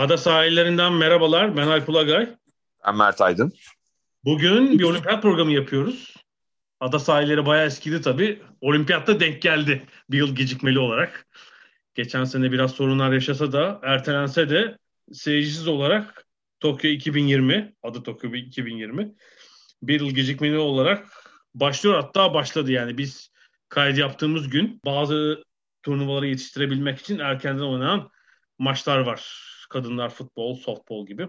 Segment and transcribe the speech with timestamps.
[0.00, 1.56] Ada sahillerinden merhabalar.
[1.56, 2.28] Ben Alp Ulagay.
[2.86, 3.52] Ben Mert Aydın.
[4.24, 6.16] Bugün bir olimpiyat programı yapıyoruz.
[6.80, 8.42] Ada sahilleri bayağı eskidi tabii.
[8.60, 11.26] Olimpiyatta denk geldi bir yıl gecikmeli olarak.
[11.94, 14.78] Geçen sene biraz sorunlar yaşasa da ertelense de
[15.12, 16.26] seyircisiz olarak
[16.60, 19.14] Tokyo 2020, adı Tokyo 2020
[19.82, 21.08] bir yıl gecikmeli olarak
[21.54, 23.30] başlıyor hatta başladı yani biz
[23.68, 25.44] kaydı yaptığımız gün bazı
[25.82, 28.10] turnuvaları yetiştirebilmek için erkenden oynanan
[28.58, 29.49] maçlar var.
[29.70, 31.28] Kadınlar futbol, softball gibi.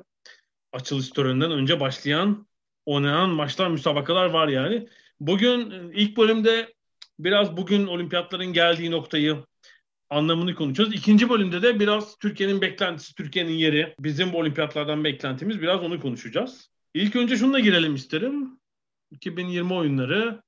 [0.72, 2.48] Açılış töreninden önce başlayan
[2.86, 4.88] oynanan maçlar, müsabakalar var yani.
[5.20, 6.74] Bugün ilk bölümde
[7.20, 9.44] biraz bugün olimpiyatların geldiği noktayı
[10.10, 10.94] anlamını konuşacağız.
[10.94, 16.70] İkinci bölümde de biraz Türkiye'nin beklentisi, Türkiye'nin yeri, bizim bu olimpiyatlardan beklentimiz biraz onu konuşacağız.
[16.94, 18.60] İlk önce şununla girelim isterim.
[19.12, 20.42] 2020 oyunları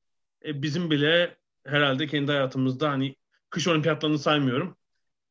[0.45, 3.15] e, bizim bile herhalde kendi hayatımızda hani
[3.49, 4.77] kış olimpiyatlarını saymıyorum.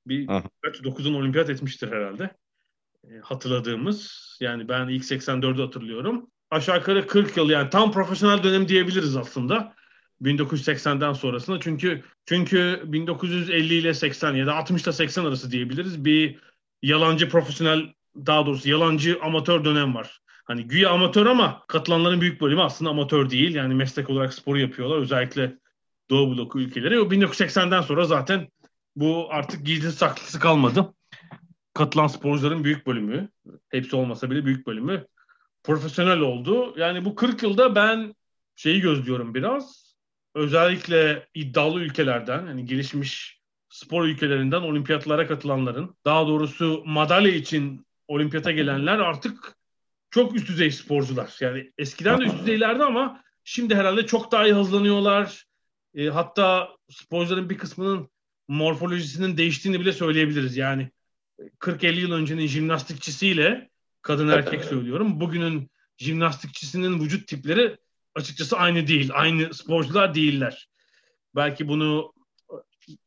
[0.06, 2.30] Bir 9'un olimpiyat etmiştir herhalde.
[3.10, 4.22] E, hatırladığımız.
[4.40, 6.30] Yani ben ilk 84'ü hatırlıyorum.
[6.50, 9.74] Aşağı yukarı 40 yıl yani tam profesyonel dönem diyebiliriz aslında.
[10.22, 16.04] 1980'den sonrasında çünkü çünkü 1950 ile 80 ya da 60 ile 80 arası diyebiliriz.
[16.04, 16.38] Bir
[16.82, 20.20] yalancı profesyonel daha doğrusu yalancı amatör dönem var.
[20.44, 23.54] Hani güya amatör ama katılanların büyük bölümü aslında amatör değil.
[23.54, 24.98] Yani meslek olarak sporu yapıyorlar.
[24.98, 25.58] Özellikle
[26.10, 27.00] Doğu bloku ülkeleri.
[27.00, 28.48] O 1980'den sonra zaten
[28.96, 30.94] bu artık gizli saklısı kalmadı.
[31.74, 33.28] Katılan sporcuların büyük bölümü,
[33.68, 35.06] hepsi olmasa bile büyük bölümü
[35.62, 36.74] profesyonel oldu.
[36.76, 38.14] Yani bu 40 yılda ben
[38.56, 39.94] şeyi gözlüyorum biraz.
[40.34, 48.98] Özellikle iddialı ülkelerden, yani gelişmiş spor ülkelerinden olimpiyatlara katılanların, daha doğrusu madalya için olimpiyata gelenler
[48.98, 49.56] artık
[50.10, 51.36] çok üst düzey sporcular.
[51.40, 55.44] Yani eskiden de üst düzeylerdi ama şimdi herhalde çok daha iyi hızlanıyorlar.
[55.94, 58.08] E, hatta sporcuların bir kısmının
[58.48, 60.56] morfolojisinin değiştiğini bile söyleyebiliriz.
[60.56, 60.90] Yani
[61.60, 63.70] 40-50 yıl öncenin jimnastikçisiyle
[64.02, 65.20] kadın erkek söylüyorum.
[65.20, 67.76] Bugünün jimnastikçisinin vücut tipleri
[68.14, 69.10] açıkçası aynı değil.
[69.14, 70.68] Aynı sporcular değiller.
[71.34, 72.12] Belki bunu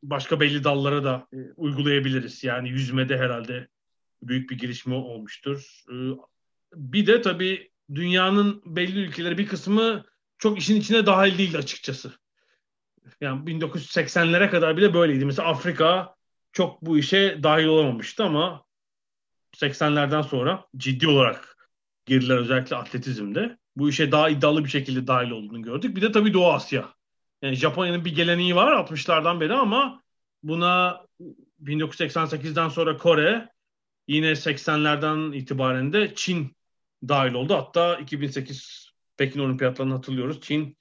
[0.04, 2.44] başka belli dallara da e, uygulayabiliriz.
[2.44, 3.68] Yani yüzmede herhalde
[4.22, 5.84] büyük bir gelişme olmuştur.
[5.90, 5.96] E,
[6.76, 10.06] bir de tabii dünyanın belli ülkeleri bir kısmı
[10.38, 12.12] çok işin içine dahil değil açıkçası.
[13.22, 15.26] Yani 1980'lere kadar bile böyleydi.
[15.26, 16.16] Mesela Afrika
[16.56, 18.66] çok bu işe dahil olamamıştı ama
[19.56, 21.70] 80'lerden sonra ciddi olarak
[22.06, 23.58] girdiler özellikle atletizmde.
[23.76, 25.96] Bu işe daha iddialı bir şekilde dahil olduğunu gördük.
[25.96, 26.94] Bir de tabii Doğu Asya.
[27.42, 30.04] Yani Japonya'nın bir geleneği var 60'lardan beri ama
[30.44, 31.02] buna
[31.64, 33.50] 1988'den sonra Kore,
[34.08, 36.56] yine 80'lerden itibaren de Çin
[37.08, 37.56] dahil oldu.
[37.56, 40.42] Hatta 2008 Pekin Olimpiyatlarını hatırlıyoruz.
[40.42, 40.78] Çin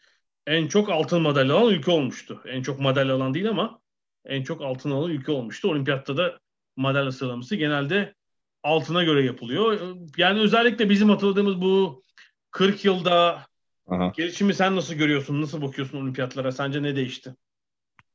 [0.47, 2.43] en çok altın madalya alan ülke olmuştu.
[2.47, 3.84] En çok madalya alan değil ama
[4.27, 5.71] en çok altın alan ülke olmuştu.
[5.71, 6.39] Olimpiyatta da
[6.77, 8.15] madalya sıralaması genelde
[8.63, 9.97] altına göre yapılıyor.
[10.17, 12.03] Yani özellikle bizim hatırladığımız bu
[12.51, 13.47] 40 yılda
[13.89, 14.13] Aha.
[14.17, 15.43] gelişimi sen nasıl görüyorsun?
[15.43, 16.53] Nasıl bakıyorsun olimpiyatlara?
[16.53, 17.35] Sence ne değişti?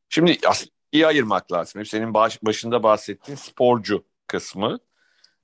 [0.10, 0.38] Şimdi
[0.92, 1.86] iyi ayırmak lazım.
[1.86, 4.80] Senin baş, başında bahsettiğin sporcu kısmı.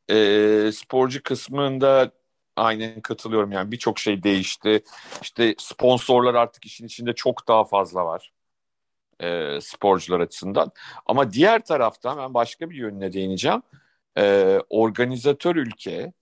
[0.10, 2.12] Ee, sporcu kısmında
[2.56, 3.52] aynen katılıyorum.
[3.52, 4.84] Yani birçok şey değişti.
[5.22, 8.32] İşte sponsorlar artık işin içinde çok daha fazla var.
[9.20, 10.72] E, sporcular açısından.
[11.06, 13.62] Ama diğer taraftan ben başka bir yönüne değineceğim.
[14.18, 16.14] E, organizatör ülke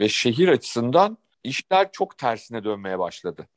[0.00, 3.48] ve şehir açısından işler çok tersine dönmeye başladı.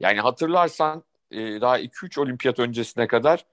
[0.00, 3.44] Yani hatırlarsan e, daha 2-3 olimpiyat öncesine kadar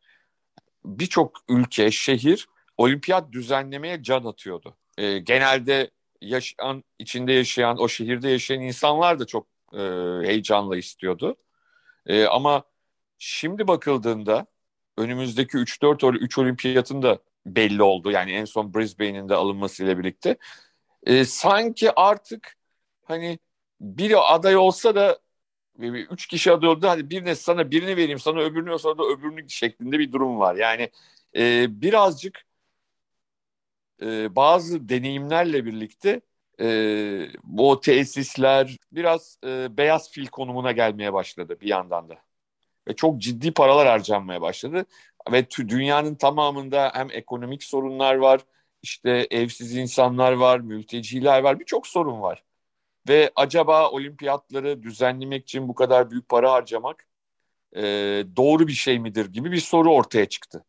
[0.85, 2.47] birçok ülke, şehir
[2.77, 4.77] olimpiyat düzenlemeye can atıyordu.
[4.97, 5.91] E, genelde
[6.21, 9.80] yaşayan, içinde yaşayan, o şehirde yaşayan insanlar da çok e,
[10.27, 11.35] heyecanla istiyordu.
[12.06, 12.63] E, ama
[13.21, 14.45] şimdi bakıldığında
[14.97, 18.12] önümüzdeki 3-4 3 olimpiyatın da belli oldu.
[18.12, 20.38] Yani en son Brisbane'in de alınmasıyla birlikte.
[21.03, 22.57] E, sanki artık
[23.06, 23.39] hani
[23.81, 25.19] biri aday olsa da
[25.79, 26.88] üç kişi aday oldu.
[26.88, 30.56] Hadi birine sana birini vereyim sana öbürünü sonra da öbürünü şeklinde bir durum var.
[30.56, 30.91] Yani
[31.38, 32.45] e, birazcık
[34.01, 36.21] e, bazı deneyimlerle birlikte
[36.62, 36.65] e,
[37.44, 42.31] bu tesisler biraz e, beyaz fil konumuna gelmeye başladı bir yandan da.
[42.88, 44.86] Ve çok ciddi paralar harcanmaya başladı.
[45.31, 48.42] Ve dünyanın tamamında hem ekonomik sorunlar var,
[48.81, 52.44] işte evsiz insanlar var, mülteciler var, birçok sorun var.
[53.10, 57.07] Ve acaba olimpiyatları düzenlemek için bu kadar büyük para harcamak
[57.75, 57.81] e,
[58.36, 60.66] doğru bir şey midir gibi bir soru ortaya çıktı.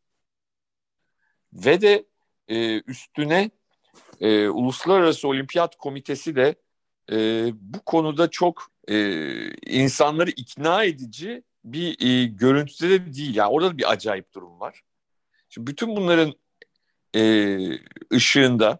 [1.53, 2.06] Ve de
[2.49, 3.50] e, üstüne
[4.20, 6.55] e, Uluslararası Olimpiyat Komitesi de
[7.12, 7.17] e,
[7.55, 8.97] bu konuda çok e,
[9.55, 13.35] insanları ikna edici bir e, görüntüde de değil.
[13.35, 14.82] Yani orada da bir acayip durum var.
[15.49, 16.35] Şimdi bütün bunların
[17.17, 17.59] e,
[18.12, 18.79] ışığında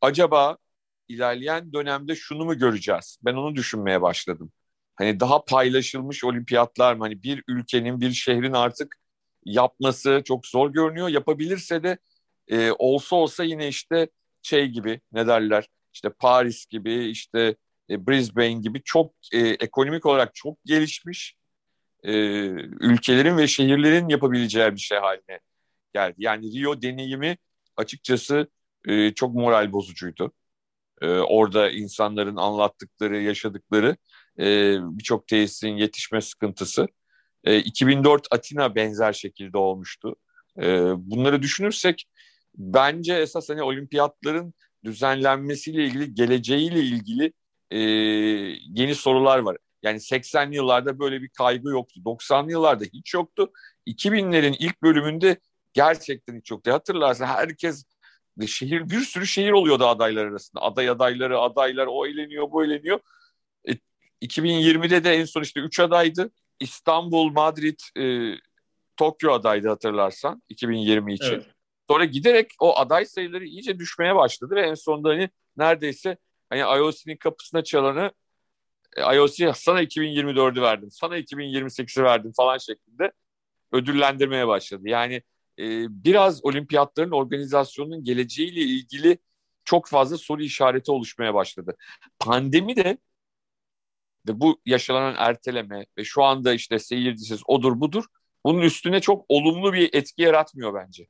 [0.00, 0.58] acaba
[1.08, 3.18] ilerleyen dönemde şunu mu göreceğiz?
[3.22, 4.52] Ben onu düşünmeye başladım.
[4.96, 7.04] Hani daha paylaşılmış olimpiyatlar mı?
[7.04, 8.96] Hani bir ülkenin, bir şehrin artık
[9.44, 11.08] yapması çok zor görünüyor.
[11.08, 11.98] Yapabilirse de
[12.48, 14.08] e, olsa olsa yine işte
[14.42, 15.68] şey gibi ne derler?
[15.94, 17.56] İşte Paris gibi, işte
[17.90, 21.37] e, Brisbane gibi çok e, ekonomik olarak çok gelişmiş
[22.04, 22.12] e,
[22.80, 25.40] ülkelerin ve şehirlerin yapabileceği bir şey haline
[25.94, 26.14] geldi.
[26.18, 27.36] Yani Rio deneyimi
[27.76, 28.48] açıkçası
[28.88, 30.32] e, çok moral bozucuydu.
[31.02, 33.96] E, orada insanların anlattıkları, yaşadıkları
[34.38, 36.86] e, birçok tesisin yetişme sıkıntısı.
[37.44, 40.16] E, 2004 Atina benzer şekilde olmuştu.
[40.62, 40.64] E,
[40.96, 42.06] bunları düşünürsek
[42.56, 44.54] bence esas hani olimpiyatların
[44.84, 47.32] düzenlenmesiyle ilgili, geleceğiyle ilgili
[47.70, 47.78] e,
[48.74, 49.56] yeni sorular var.
[49.88, 52.00] Yani 80'li yıllarda böyle bir kaygı yoktu.
[52.04, 53.52] 90'lı yıllarda hiç yoktu.
[53.86, 55.40] 2000'lerin ilk bölümünde
[55.72, 56.72] gerçekten hiç yoktu.
[56.72, 57.84] Hatırlarsın herkes
[58.46, 60.62] şehir bir sürü şehir oluyordu adaylar arasında.
[60.62, 63.00] Aday adayları, adaylar o eğleniyor, bu eğleniyor.
[63.68, 63.72] E,
[64.22, 66.30] 2020'de de en son işte 3 adaydı.
[66.60, 68.34] İstanbul, Madrid, e,
[68.96, 71.34] Tokyo adaydı hatırlarsan 2020 için.
[71.34, 71.46] Evet.
[71.90, 76.16] Sonra giderek o aday sayıları iyice düşmeye başladı ve en sonunda hani neredeyse
[76.50, 78.12] hani IOC'nin kapısına çalanı
[78.96, 83.12] e, IOC sana 2024'ü verdim, sana 2028'i verdim falan şeklinde
[83.72, 84.82] ödüllendirmeye başladı.
[84.84, 85.14] Yani
[85.58, 89.18] e, biraz olimpiyatların organizasyonunun geleceğiyle ilgili
[89.64, 91.76] çok fazla soru işareti oluşmaya başladı.
[92.18, 92.98] Pandemi de
[94.28, 98.04] ve bu yaşanan erteleme ve şu anda işte seyircisiz odur budur
[98.44, 101.06] bunun üstüne çok olumlu bir etki yaratmıyor bence.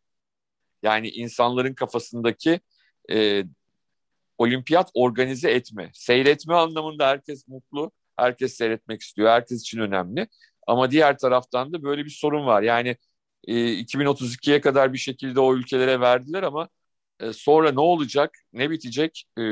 [0.83, 2.61] Yani insanların kafasındaki
[3.11, 3.45] e,
[4.39, 10.29] olimpiyat organize etme, seyretme anlamında herkes mutlu, herkes seyretmek istiyor, herkes için önemli.
[10.67, 12.63] Ama diğer taraftan da böyle bir sorun var.
[12.63, 12.97] Yani
[13.45, 16.69] e, 2032'ye kadar bir şekilde o ülkelere verdiler ama
[17.21, 19.43] e, sonra ne olacak, ne bitecek e,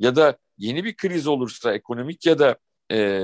[0.00, 2.56] ya da yeni bir kriz olursa ekonomik ya da
[2.92, 3.22] e,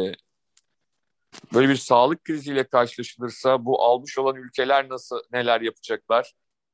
[1.55, 6.33] böyle bir sağlık kriziyle karşılaşılırsa bu almış olan ülkeler nasıl neler yapacaklar?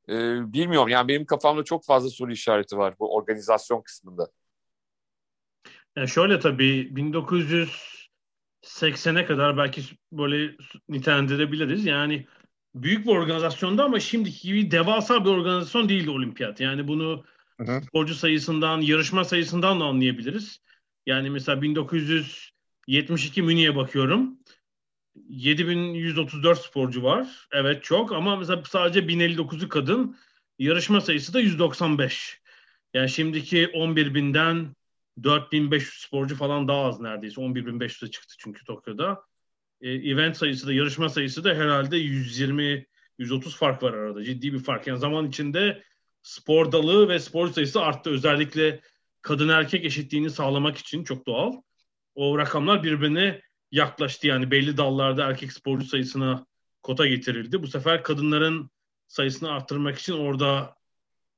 [0.09, 0.13] E,
[0.53, 0.89] bilmiyorum.
[0.89, 4.31] Yani benim kafamda çok fazla soru işareti var bu organizasyon kısmında.
[5.97, 10.57] Yani şöyle tabii 1980'e kadar belki böyle
[10.89, 11.87] nitelendirebiliriz.
[11.87, 12.27] Yani
[12.75, 16.61] büyük bir organizasyonda ama şimdiki gibi devasa bir organizasyon değildi olimpiyat.
[16.61, 17.25] Yani bunu
[17.61, 17.83] hı hı.
[17.83, 20.61] sporcu sayısından, yarışma sayısından da anlayabiliriz.
[21.07, 24.39] Yani mesela 1972 Münih'e bakıyorum.
[25.29, 27.49] 7134 sporcu var.
[27.53, 30.17] Evet çok ama mesela sadece 1059'u kadın.
[30.59, 32.41] Yarışma sayısı da 195.
[32.95, 34.77] Yani şimdiki 11.000'den
[35.23, 37.41] 4500 sporcu falan daha az neredeyse.
[37.41, 39.23] 11.500'e çıktı çünkü Tokyo'da.
[39.81, 42.87] E, event sayısı da yarışma sayısı da herhalde 120
[43.19, 44.25] 130 fark var arada.
[44.25, 44.87] Ciddi bir fark.
[44.87, 45.83] Yani zaman içinde
[46.23, 48.11] spor dalı ve spor sayısı arttı.
[48.11, 48.81] Özellikle
[49.23, 51.53] kadın erkek eşitliğini sağlamak için çok doğal.
[52.15, 53.41] O rakamlar birbirine
[53.75, 54.27] yaklaştı.
[54.27, 56.47] Yani belli dallarda erkek sporcu sayısına
[56.83, 57.63] kota getirildi.
[57.63, 58.71] Bu sefer kadınların
[59.09, 60.77] sayısını arttırmak için orada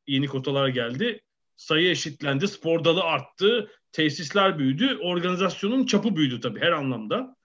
[0.07, 1.21] yeni kotalar geldi.
[1.57, 7.37] Sayı eşitlendi, spor dalı arttı, tesisler büyüdü, organizasyonun çapı büyüdü tabii her anlamda.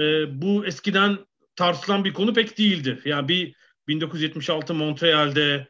[0.00, 1.18] Ee, bu eskiden
[1.56, 3.00] tartışılan bir konu pek değildi.
[3.04, 3.56] Yani bir
[3.88, 5.68] 1976 Montreal'de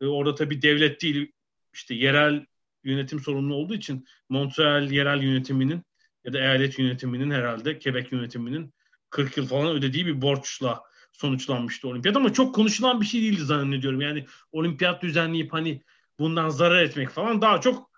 [0.00, 1.32] e, orada tabii devlet değil
[1.74, 2.46] işte yerel
[2.84, 5.82] yönetim sorumlu olduğu için Montreal yerel yönetiminin
[6.24, 8.74] ya da eyalet yönetiminin herhalde Quebec yönetiminin
[9.10, 14.00] 40 yıl falan ödediği bir borçla sonuçlanmıştı olimpiyat ama çok konuşulan bir şey değildi zannediyorum.
[14.00, 15.82] Yani olimpiyat düzenleyip hani
[16.18, 17.90] bundan zarar etmek falan daha çok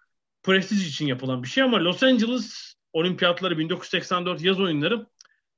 [0.42, 5.06] prestij için yapılan bir şey ama Los Angeles olimpiyatları 1984 yaz oyunları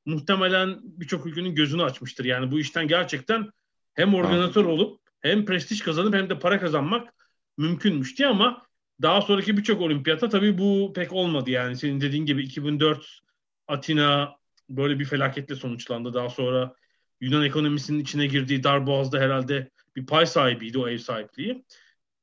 [0.07, 2.25] muhtemelen birçok ülkenin gözünü açmıştır.
[2.25, 3.51] Yani bu işten gerçekten
[3.95, 7.15] hem organizatör olup hem prestij kazanıp hem de para kazanmak
[7.59, 8.67] mümkünmüş diye ama
[9.03, 11.77] daha sonraki birçok olimpiyata tabii bu pek olmadı yani.
[11.77, 13.21] Senin dediğin gibi 2004
[13.69, 14.37] Atina
[14.69, 16.15] böyle bir felaketle sonuçlandı.
[16.15, 16.75] Daha sonra
[17.21, 21.65] Yunan ekonomisinin içine girdiği Darboğaz'da herhalde bir pay sahibiydi o ev sahipliği.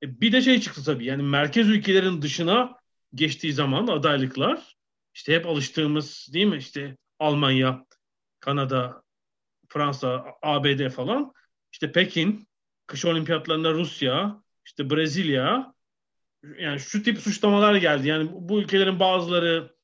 [0.03, 2.77] E, bir de şey çıktı tabii yani merkez ülkelerin dışına
[3.15, 4.75] geçtiği zaman adaylıklar
[5.13, 7.85] işte hep alıştığımız değil mi işte Almanya,
[8.39, 9.03] Kanada,
[9.69, 11.33] Fransa, ABD falan.
[11.71, 12.47] İşte Pekin,
[12.87, 15.73] kış olimpiyatlarında Rusya, işte Brezilya.
[16.59, 18.07] Yani şu tip suçlamalar geldi.
[18.07, 19.75] Yani bu ülkelerin bazıları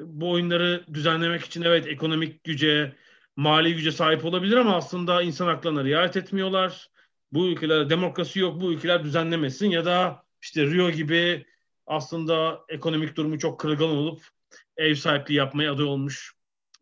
[0.00, 2.96] bu oyunları düzenlemek için evet ekonomik güce,
[3.36, 6.90] mali güce sahip olabilir ama aslında insan haklarına riayet etmiyorlar.
[7.32, 11.46] Bu ülkelerde demokrasi yok, bu ülkeler düzenlemesin ya da işte Rio gibi
[11.86, 14.22] aslında ekonomik durumu çok kırılgan olup
[14.76, 16.32] ev sahipliği yapmaya aday olmuş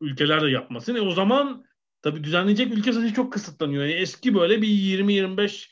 [0.00, 0.94] ülkeler de yapmasın.
[0.94, 1.64] E o zaman
[2.02, 3.84] tabii düzenleyecek ülke sayısı çok kısıtlanıyor.
[3.84, 5.70] Yani eski böyle bir 20-25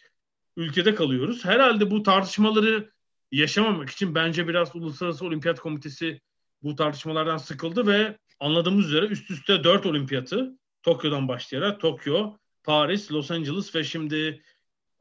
[0.56, 1.44] ülkede kalıyoruz.
[1.44, 2.95] Herhalde bu tartışmaları
[3.32, 6.20] yaşamamak için bence biraz Uluslararası Olimpiyat Komitesi
[6.62, 13.30] bu tartışmalardan sıkıldı ve anladığımız üzere üst üste 4 olimpiyatı Tokyo'dan başlayarak Tokyo, Paris, Los
[13.30, 14.42] Angeles ve şimdi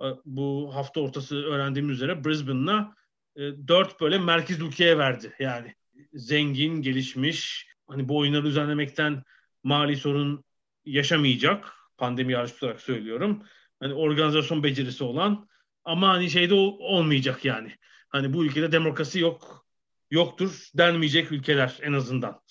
[0.02, 2.96] e, bu hafta ortası öğrendiğimiz üzere Brisbane'la
[3.36, 5.34] e, dört böyle merkez ülkeye verdi.
[5.40, 5.76] Yani
[6.14, 9.24] zengin, gelişmiş, hani bu oyunları düzenlemekten
[9.64, 10.44] mali sorun
[10.86, 11.74] yaşamayacak.
[11.98, 13.44] Pandemi hariç tutarak söylüyorum.
[13.80, 15.48] Hani organizasyon becerisi olan
[15.84, 17.76] ama hani şeyde olmayacak yani.
[18.16, 19.66] Hani bu ülkede demokrasi yok,
[20.12, 22.42] yoktur denmeyecek ülkeler en azından.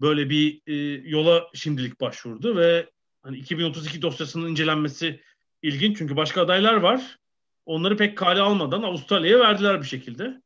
[0.00, 0.74] Böyle bir e,
[1.10, 2.90] yola şimdilik başvurdu ve
[3.22, 5.20] hani 2032 dosyasının incelenmesi
[5.62, 7.18] ilginç çünkü başka adaylar var.
[7.66, 10.42] Onları pek kale almadan Avustralya'ya verdiler bir şekilde.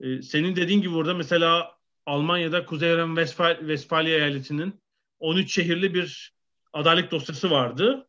[0.00, 3.26] Ee, senin dediğin gibi burada mesela Almanya'da Kuzey Ren
[3.60, 4.80] Westfalia eyaletinin
[5.18, 6.32] 13 şehirli bir
[6.72, 8.08] adaylık dosyası vardı.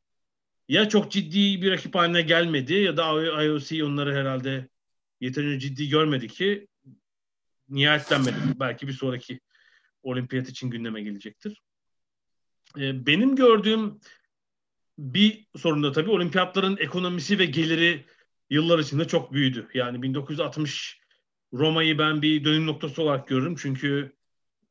[0.67, 3.03] Ya çok ciddi bir rakip haline gelmedi ya da
[3.43, 4.71] IOC onları herhalde
[5.21, 6.67] yeterince ciddi görmedi ki
[7.69, 8.35] nihayetlenmedi.
[8.59, 9.39] Belki bir sonraki
[10.03, 11.61] olimpiyat için gündeme gelecektir.
[12.77, 13.99] Ee, benim gördüğüm
[14.97, 18.05] bir sorun da tabii olimpiyatların ekonomisi ve geliri
[18.49, 19.67] yıllar içinde çok büyüdü.
[19.73, 21.01] Yani 1960
[21.53, 23.55] Roma'yı ben bir dönüm noktası olarak görürüm.
[23.55, 24.15] Çünkü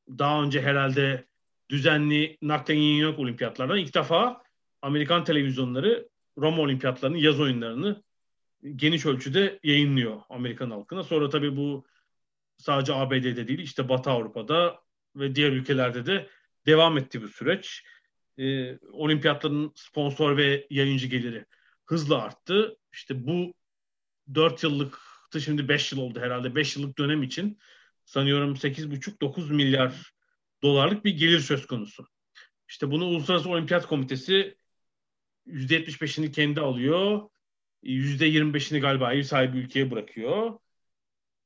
[0.09, 1.27] daha önce herhalde
[1.71, 3.79] düzenli naklen yayın yok olimpiyatlardan.
[3.79, 4.43] İlk defa
[4.83, 8.03] Amerikan televizyonları Roma olimpiyatlarının yaz oyunlarını
[8.77, 11.03] geniş ölçüde yayınlıyor Amerikan halkına.
[11.03, 11.87] Sonra tabii bu
[12.57, 14.81] sadece ABD'de değil işte Batı Avrupa'da
[15.17, 16.29] ve diğer ülkelerde de
[16.67, 17.85] devam etti bu süreç.
[18.39, 21.47] Ee, olimpiyatların sponsor ve yayıncı geliri
[21.87, 22.77] hızla arttı.
[22.93, 23.55] İşte bu
[24.35, 26.55] 4 yıllıktı şimdi 5 yıl oldu herhalde.
[26.55, 27.59] 5 yıllık dönem için
[28.05, 30.13] sanıyorum 8,5-9 milyar
[30.63, 32.07] dolarlık bir gelir söz konusu.
[32.69, 34.57] İşte bunu Uluslararası Olimpiyat Komitesi
[35.47, 37.29] %75'ini kendi alıyor.
[37.83, 40.53] %25'ini galiba ev sahibi ülkeye bırakıyor.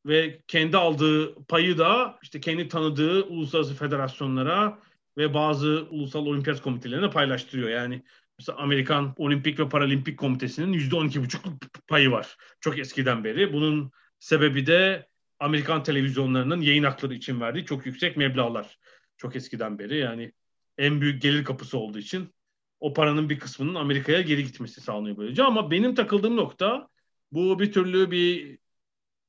[0.07, 4.79] Ve kendi aldığı payı da işte kendi tanıdığı uluslararası federasyonlara
[5.19, 7.69] ve bazı ulusal olimpiyat komitelerine paylaştırıyor.
[7.69, 8.03] Yani
[8.39, 11.45] Mesela Amerikan Olimpik ve Paralimpik Komitesi'nin yüzde on iki buçuk
[11.89, 12.37] payı var.
[12.61, 13.53] Çok eskiden beri.
[13.53, 18.79] Bunun sebebi de Amerikan televizyonlarının yayın hakları için verdiği çok yüksek meblağlar.
[19.17, 20.33] Çok eskiden beri yani
[20.79, 22.35] en büyük gelir kapısı olduğu için
[22.81, 25.43] o paranın bir kısmının Amerika'ya geri gitmesi sağlanıyor böylece.
[25.43, 26.89] Ama benim takıldığım nokta
[27.33, 28.59] bu bir türlü bir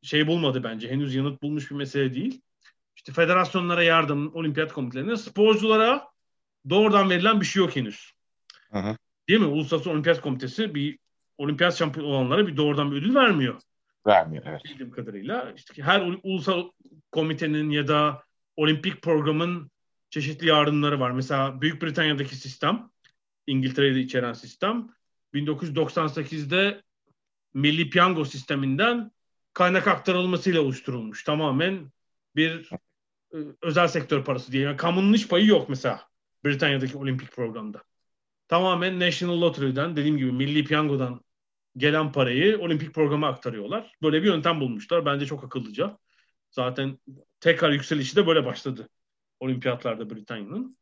[0.02, 0.90] şey bulmadı bence.
[0.90, 2.42] Henüz yanıt bulmuş bir mesele değil.
[2.96, 6.08] İşte federasyonlara yardım, olimpiyat komitelerine, sporculara
[6.70, 8.12] doğrudan verilen bir şey yok henüz.
[8.72, 8.98] Hı
[9.30, 9.46] Değil mi?
[9.46, 11.00] Uluslararası Olimpiyat Komitesi bir
[11.38, 13.62] olimpiyat şampiyon olanlara bir doğrudan bir ödül vermiyor.
[14.08, 14.62] Vermiyor evet.
[14.66, 15.54] Bildiğim kadarıyla.
[15.56, 16.70] İşte her ulusal
[17.12, 18.24] komitenin ya da
[18.56, 19.72] olimpik programın
[20.10, 21.12] çeşitli yardımları var.
[21.12, 22.90] Mesela Büyük Britanya'daki sistem,
[23.48, 24.90] İngiltere'de içeren sistem
[25.34, 26.82] 1998'de
[27.54, 29.12] Milli Piyango sisteminden
[29.54, 31.24] kaynak aktarılmasıyla oluşturulmuş.
[31.24, 31.92] Tamamen
[32.36, 32.70] bir
[33.34, 34.64] e, özel sektör parası diye.
[34.64, 36.02] Yani kamunun hiç payı yok mesela
[36.46, 37.84] Britanya'daki olimpik programda
[38.48, 41.22] tamamen National Lottery'den dediğim gibi Milli Piyango'dan
[41.78, 43.96] gelen parayı olimpik programa aktarıyorlar.
[44.02, 45.06] Böyle bir yöntem bulmuşlar.
[45.06, 45.98] Bence çok akıllıca.
[46.52, 47.00] Zaten
[47.40, 48.90] tekrar yükselişi de böyle başladı
[49.40, 50.78] olimpiyatlarda Britanya'nın.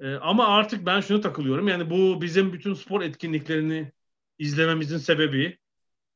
[0.00, 1.68] Ee, ama artık ben şuna takılıyorum.
[1.68, 3.92] Yani bu bizim bütün spor etkinliklerini
[4.38, 5.58] izlememizin sebebi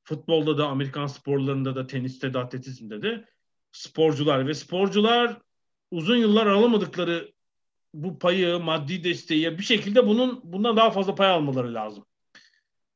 [0.05, 3.25] futbolda da, Amerikan sporlarında da, teniste de, atletizmde de
[3.73, 5.39] sporcular ve sporcular
[5.91, 7.33] uzun yıllar alamadıkları
[7.95, 12.05] bu payı, maddi desteği bir şekilde bunun bundan daha fazla pay almaları lazım.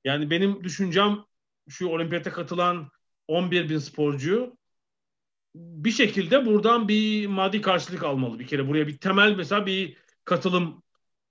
[0.05, 1.25] Yani benim düşüncem
[1.69, 2.91] şu olimpiyata katılan
[3.29, 4.57] 11 bin sporcu
[5.55, 8.69] bir şekilde buradan bir maddi karşılık almalı bir kere.
[8.69, 10.83] Buraya bir temel mesela bir katılım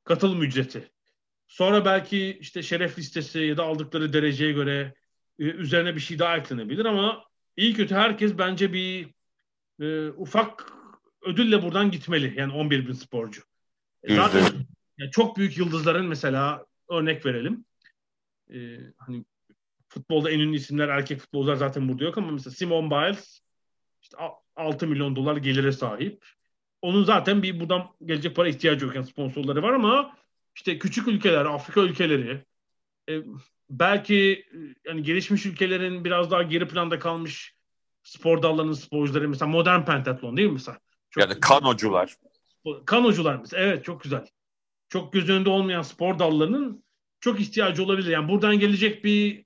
[0.03, 0.91] katılım ücreti.
[1.47, 4.93] Sonra belki işte şeref listesi ya da aldıkları dereceye göre
[5.39, 7.23] e, üzerine bir şey daha eklenebilir ama
[7.57, 9.07] iyi kötü herkes bence bir
[9.79, 10.73] e, ufak
[11.21, 12.39] ödülle buradan gitmeli.
[12.39, 13.41] Yani 11 bin sporcu.
[14.07, 14.65] Zaten
[14.97, 17.65] yani çok büyük yıldızların mesela örnek verelim.
[18.53, 19.25] Ee, hani
[19.87, 23.41] futbolda en ünlü isimler erkek futbolcular zaten burada yok ama mesela Simon Biles
[24.01, 24.17] işte
[24.55, 26.25] 6 milyon dolar gelire sahip.
[26.81, 28.95] Onun zaten bir buradan gelecek para ihtiyacı yok.
[28.95, 30.17] Yani sponsorları var ama
[30.55, 32.43] işte küçük ülkeler, Afrika ülkeleri,
[33.09, 33.21] e,
[33.69, 34.45] belki
[34.85, 37.55] yani gelişmiş ülkelerin biraz daha geri planda kalmış
[38.03, 40.79] spor dallarının sporcuları mesela modern pentatlon değil mi mesela?
[41.09, 42.15] Çok yani kanocular.
[42.85, 44.27] Kanocular mesela evet çok güzel.
[44.89, 46.83] Çok göz önünde olmayan spor dallarının
[47.19, 48.11] çok ihtiyacı olabilir.
[48.11, 49.45] Yani buradan gelecek bir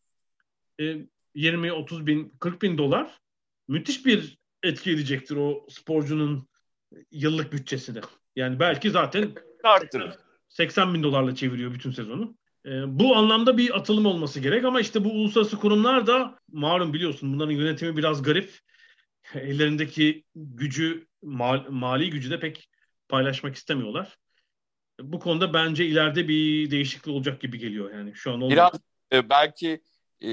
[0.82, 0.98] e,
[1.36, 3.20] 20, 30 bin, 40 bin dolar
[3.68, 6.48] müthiş bir etki edecektir o sporcunun
[7.12, 8.02] yıllık bütçesine.
[8.36, 9.32] Yani belki zaten
[9.64, 10.16] arttırır.
[10.50, 12.36] 80 bin dolarla çeviriyor bütün sezonu.
[12.66, 17.34] E, bu anlamda bir atılım olması gerek ama işte bu uluslararası kurumlar da malum biliyorsun
[17.34, 18.60] bunların yönetimi biraz garip.
[19.34, 22.70] Ellerindeki gücü, mal, mali gücü de pek
[23.10, 24.18] paylaşmak istemiyorlar.
[25.02, 28.52] Bu konuda bence ileride bir değişiklik olacak gibi geliyor yani şu an olmadı.
[28.52, 28.80] Biraz
[29.14, 29.82] e, belki
[30.22, 30.32] e,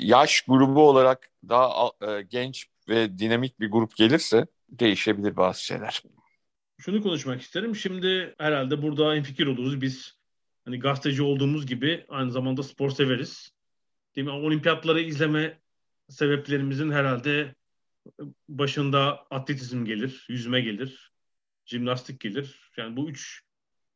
[0.00, 4.46] yaş grubu olarak daha e, genç ve dinamik bir grup gelirse
[4.78, 6.02] değişebilir bazı şeyler.
[6.78, 7.76] Şunu konuşmak isterim.
[7.76, 9.80] Şimdi herhalde burada en fikir oluruz.
[9.80, 10.18] Biz
[10.64, 13.50] hani gazeteci olduğumuz gibi aynı zamanda spor severiz.
[14.16, 14.32] Değil mi?
[14.32, 15.58] Olimpiyatları izleme
[16.08, 17.54] sebeplerimizin herhalde
[18.48, 21.12] başında atletizm gelir, yüzme gelir,
[21.64, 22.70] jimnastik gelir.
[22.76, 23.42] Yani bu üç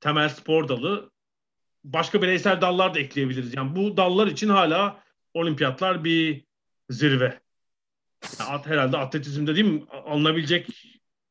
[0.00, 1.10] temel spor dalı
[1.84, 3.54] başka bireysel dallar da ekleyebiliriz.
[3.54, 5.02] Yani bu dallar için hala
[5.34, 6.44] olimpiyatlar bir
[6.90, 7.40] zirve.
[8.40, 10.68] Yani herhalde atletizmde değil mi alınabilecek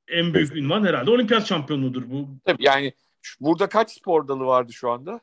[0.07, 2.29] en büyük ünvan herhalde olimpiyat şampiyonudur bu.
[2.45, 2.93] Tabii yani
[3.39, 5.21] burada kaç spor dalı vardı şu anda?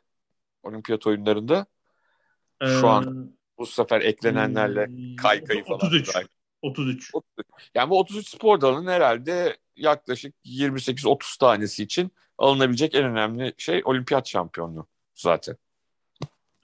[0.63, 1.67] Olimpiyat oyunlarında.
[2.63, 5.77] Şu ee, an bu sefer eklenenlerle kaykayı falan.
[5.77, 6.11] 33.
[6.63, 7.13] 33.
[7.75, 14.29] Yani bu 33 spor dalının herhalde yaklaşık 28-30 tanesi için alınabilecek en önemli şey olimpiyat
[14.29, 15.57] şampiyonluğu zaten.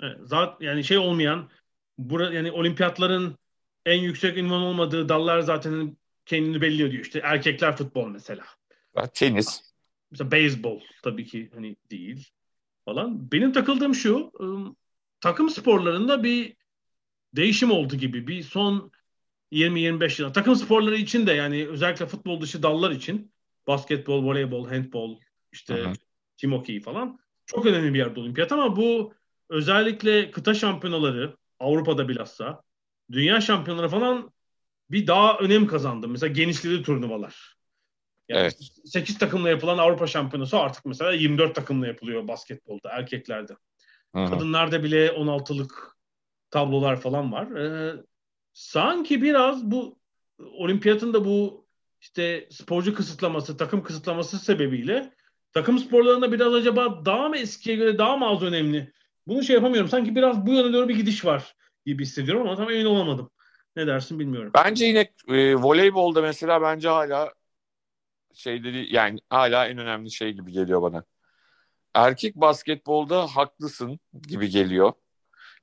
[0.01, 1.49] Evet, zaten yani şey olmayan
[1.99, 3.37] bura, yani olimpiyatların
[3.87, 5.97] en yüksek ünvan olmadığı dallar zaten
[6.27, 7.05] kendini belli ediyor.
[7.05, 8.45] İşte erkekler futbol mesela.
[9.15, 9.63] Tenis.
[10.11, 12.29] Mesela beyzbol tabii ki hani değil
[12.85, 13.33] falan.
[13.33, 14.75] Benim takıldığım şu ıı,
[15.21, 16.57] takım sporlarında bir
[17.37, 18.27] değişim oldu gibi.
[18.27, 18.91] Bir son
[19.53, 20.33] 20-25 yıl.
[20.33, 23.33] Takım sporları için de yani özellikle futbol dışı dallar için
[23.67, 25.19] basketbol, voleybol, handbol,
[25.53, 25.93] işte Hı-hı.
[26.37, 29.15] team hockey falan çok önemli bir yerde olimpiyat ama bu
[29.49, 32.63] özellikle kıta şampiyonaları Avrupa'da bilhassa
[33.13, 34.33] dünya şampiyonları falan
[34.91, 36.09] bir daha önem kazandı.
[36.09, 37.57] Mesela genişledi turnuvalar.
[38.29, 38.59] Yani evet.
[38.85, 43.57] 8 takımla yapılan Avrupa şampiyonası artık mesela 24 takımla yapılıyor basketbolda erkeklerde.
[44.15, 44.31] Hı-hı.
[44.31, 45.97] Kadınlarda bile 16'lık
[46.51, 47.51] tablolar falan var.
[47.57, 47.95] Ee,
[48.53, 49.99] sanki biraz bu
[50.39, 51.67] olimpiyatın da bu
[52.01, 55.13] işte sporcu kısıtlaması, takım kısıtlaması sebebiyle
[55.53, 58.93] takım sporlarında biraz acaba daha mı eskiye göre daha mı az önemli?
[59.27, 59.91] Bunu şey yapamıyorum.
[59.91, 61.55] Sanki biraz bu yöne doğru bir gidiş var
[61.93, 63.31] gibi hissediyorum ama tam emin olamadım.
[63.77, 64.53] Ne dersin bilmiyorum.
[64.55, 67.35] Bence yine e, voleybolda mesela bence hala
[68.35, 71.05] şeyleri yani hala en önemli şey gibi geliyor bana.
[71.95, 74.93] Erkek basketbolda haklısın gibi geliyor.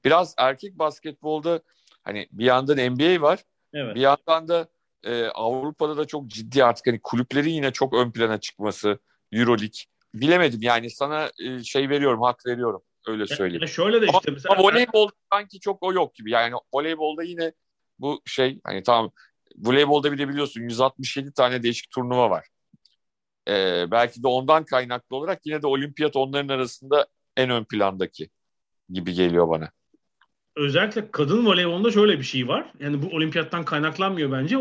[0.05, 1.61] Biraz erkek basketbolda
[2.03, 3.43] hani bir yandan NBA var.
[3.73, 3.95] Evet.
[3.95, 4.67] Bir yandan da
[5.03, 8.99] e, Avrupa'da da çok ciddi artık hani kulüplerin yine çok ön plana çıkması.
[9.31, 9.79] Euroleague.
[10.13, 12.81] Bilemedim yani sana e, şey veriyorum, hak veriyorum.
[13.07, 13.61] Öyle söyleyeyim.
[13.61, 14.55] Ya şöyle de işte ama, mesela.
[14.55, 16.31] Ama voleybol sanki çok o yok gibi.
[16.31, 17.53] Yani voleybolda yine
[17.99, 19.11] bu şey hani tamam
[19.57, 22.47] voleybolda bile biliyorsun 167 tane değişik turnuva var.
[23.47, 28.29] Ee, belki de ondan kaynaklı olarak yine de olimpiyat onların arasında en ön plandaki
[28.89, 29.71] gibi geliyor bana.
[30.55, 32.73] Özellikle kadın voleybolunda şöyle bir şey var.
[32.79, 34.57] Yani bu olimpiyattan kaynaklanmıyor bence.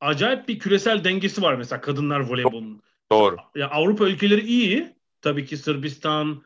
[0.00, 2.82] Acayip bir küresel dengesi var mesela kadınlar voleybolunun.
[3.12, 3.36] Doğru.
[3.54, 4.98] Ya Avrupa ülkeleri iyi.
[5.20, 6.42] Tabii ki Sırbistan,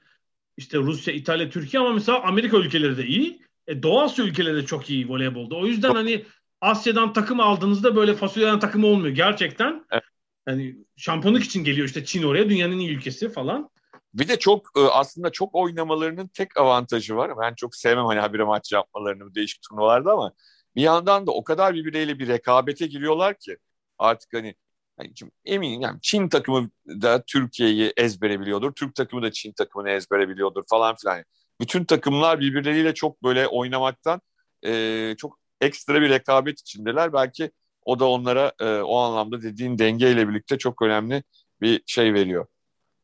[0.56, 3.42] işte Rusya, İtalya, Türkiye ama mesela Amerika ülkeleri de iyi.
[3.66, 5.56] E, Doğu Asya ülkeleri de çok iyi voleybolda.
[5.56, 6.24] O yüzden hani
[6.60, 9.14] Asya'dan takım aldığınızda böyle fasulyeden takım olmuyor.
[9.14, 10.02] Gerçekten evet.
[10.46, 13.70] hani şampiyonluk için geliyor işte Çin oraya dünyanın iyi ülkesi falan.
[14.14, 17.32] Bir de çok e, aslında çok oynamalarının tek avantajı var.
[17.40, 20.32] Ben çok sevmem hani habire maç yapmalarını değişik turnuvalarda ama
[20.76, 23.56] bir yandan da o kadar birbirleriyle bir rekabete giriyorlar ki
[23.98, 24.54] artık hani
[24.98, 25.12] yani
[25.44, 28.72] eminim yani Çin takımı da Türkiye'yi ezbere biliyordur.
[28.72, 31.24] Türk takımı da Çin takımını ezbere biliyordur falan filan.
[31.60, 34.20] Bütün takımlar birbirleriyle çok böyle oynamaktan
[34.64, 37.12] e, çok ekstra bir rekabet içindeler.
[37.12, 37.50] Belki
[37.84, 41.22] o da onlara e, o anlamda dediğin dengeyle birlikte çok önemli
[41.60, 42.46] bir şey veriyor.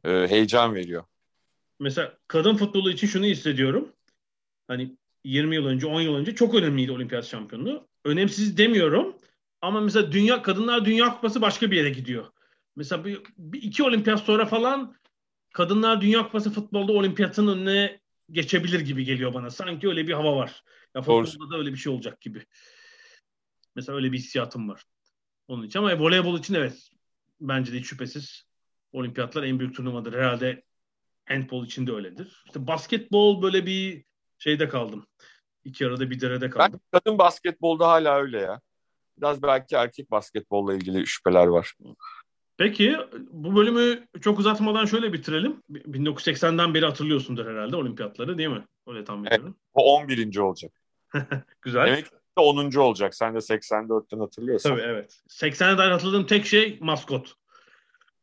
[0.04, 1.04] E, heyecan veriyor.
[1.80, 3.92] Mesela kadın futbolu için şunu hissediyorum.
[4.68, 7.86] Hani 20 yıl önce, 10 yıl önce çok önemliydi olimpiyat şampiyonluğu.
[8.04, 9.16] Önemsiz demiyorum
[9.62, 12.26] ama mesela dünya kadınlar dünya kupası başka bir yere gidiyor.
[12.76, 14.94] Mesela bir, bir iki olimpiyat sonra falan
[15.52, 19.50] kadınlar dünya kupası futbolda olimpiyatın önüne geçebilir gibi geliyor bana.
[19.50, 20.62] Sanki öyle bir hava var.
[20.94, 22.46] Ya futbolda da öyle bir şey olacak gibi.
[23.76, 24.84] Mesela öyle bir hissiyatım var.
[25.48, 26.90] Onun için ama voleybol için evet
[27.40, 28.46] bence de hiç şüphesiz
[28.92, 30.12] olimpiyatlar en büyük turnuvadır.
[30.12, 30.62] Herhalde
[31.24, 32.42] Handball için de öyledir.
[32.46, 34.04] İşte basketbol böyle bir
[34.38, 35.06] şeyde kaldım.
[35.64, 36.80] İki arada bir derede kaldım.
[36.92, 38.60] Ben kadın basketbolda hala öyle ya.
[39.20, 41.74] Biraz belki erkek basketbolla ilgili şüpheler var.
[42.56, 42.96] Peki
[43.30, 45.62] bu bölümü çok uzatmadan şöyle bitirelim.
[45.70, 48.64] 1980'den beri hatırlıyorsundur herhalde olimpiyatları değil mi?
[48.86, 49.46] Öyle tahmin ediyorum.
[49.46, 50.38] Evet, o 11.
[50.38, 50.72] olacak.
[51.62, 51.86] Güzel.
[51.86, 52.76] Demek ki 10.
[52.76, 53.14] olacak.
[53.14, 54.70] Sen de 84'ten hatırlıyorsan.
[54.70, 55.20] Tabii evet.
[55.28, 57.34] 80'e dair hatırladığım tek şey maskot.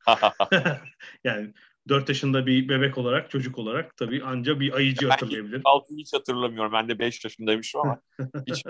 [1.23, 1.53] yani
[1.89, 5.61] 4 yaşında bir bebek olarak, çocuk olarak tabii anca bir ayıcı hatırlayabilirim.
[5.65, 6.73] Altını hiç hatırlamıyorum.
[6.73, 8.01] Ben de 5 yaşındaymışım ama
[8.47, 8.63] hiç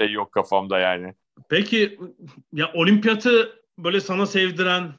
[0.00, 1.14] şey yok kafamda yani.
[1.48, 1.98] Peki
[2.52, 4.94] ya olimpiyatı böyle sana sevdiren,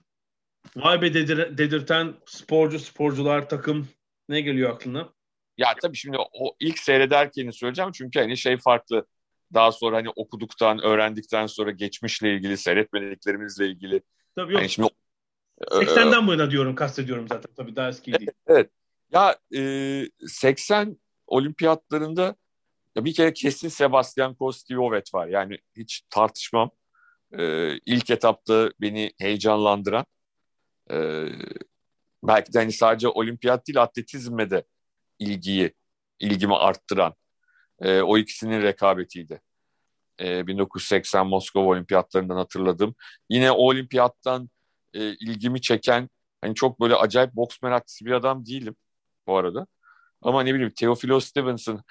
[0.76, 3.88] vay be dedir, dedirten sporcu, sporcular, takım
[4.30, 5.14] ne geliyor aklına?
[5.58, 9.06] Ya tabii şimdi o ilk seyrederken söyleyeceğim çünkü hani şey farklı.
[9.54, 14.02] Daha sonra hani okuduktan, öğrendikten sonra geçmişle ilgili, seyretmediklerimizle ilgili.
[14.36, 14.62] Tabii yok.
[14.62, 14.90] Hani şimdi
[15.62, 17.54] 80'den bu yana diyorum, kastediyorum zaten.
[17.58, 18.32] Tabii daha eski değil.
[18.48, 18.70] Evet.
[19.12, 20.98] Ya e, 80
[21.28, 22.36] olimpiyatlarında
[23.00, 25.28] ya bir kere kesin Sebastian Kostiovet var.
[25.28, 26.72] Yani hiç tartışmam.
[27.40, 30.06] E, ilk etapta beni heyecanlandıran
[30.92, 31.26] e,
[32.24, 34.64] belki de hani sadece olimpiyat değil atletizme de
[35.20, 35.74] ilgiyi,
[36.20, 37.14] ilgimi arttıran
[37.82, 39.42] e, o ikisinin rekabetiydi.
[40.22, 42.96] E, 1980 Moskova olimpiyatlarından hatırladım.
[43.30, 44.50] Yine o olimpiyattan
[44.94, 46.10] e, ilgimi çeken
[46.42, 48.76] hani çok böyle acayip boks meraklısı bir adam değilim
[49.28, 49.68] bu arada.
[50.22, 51.84] Ama ne bileyim Theophilus Stevenson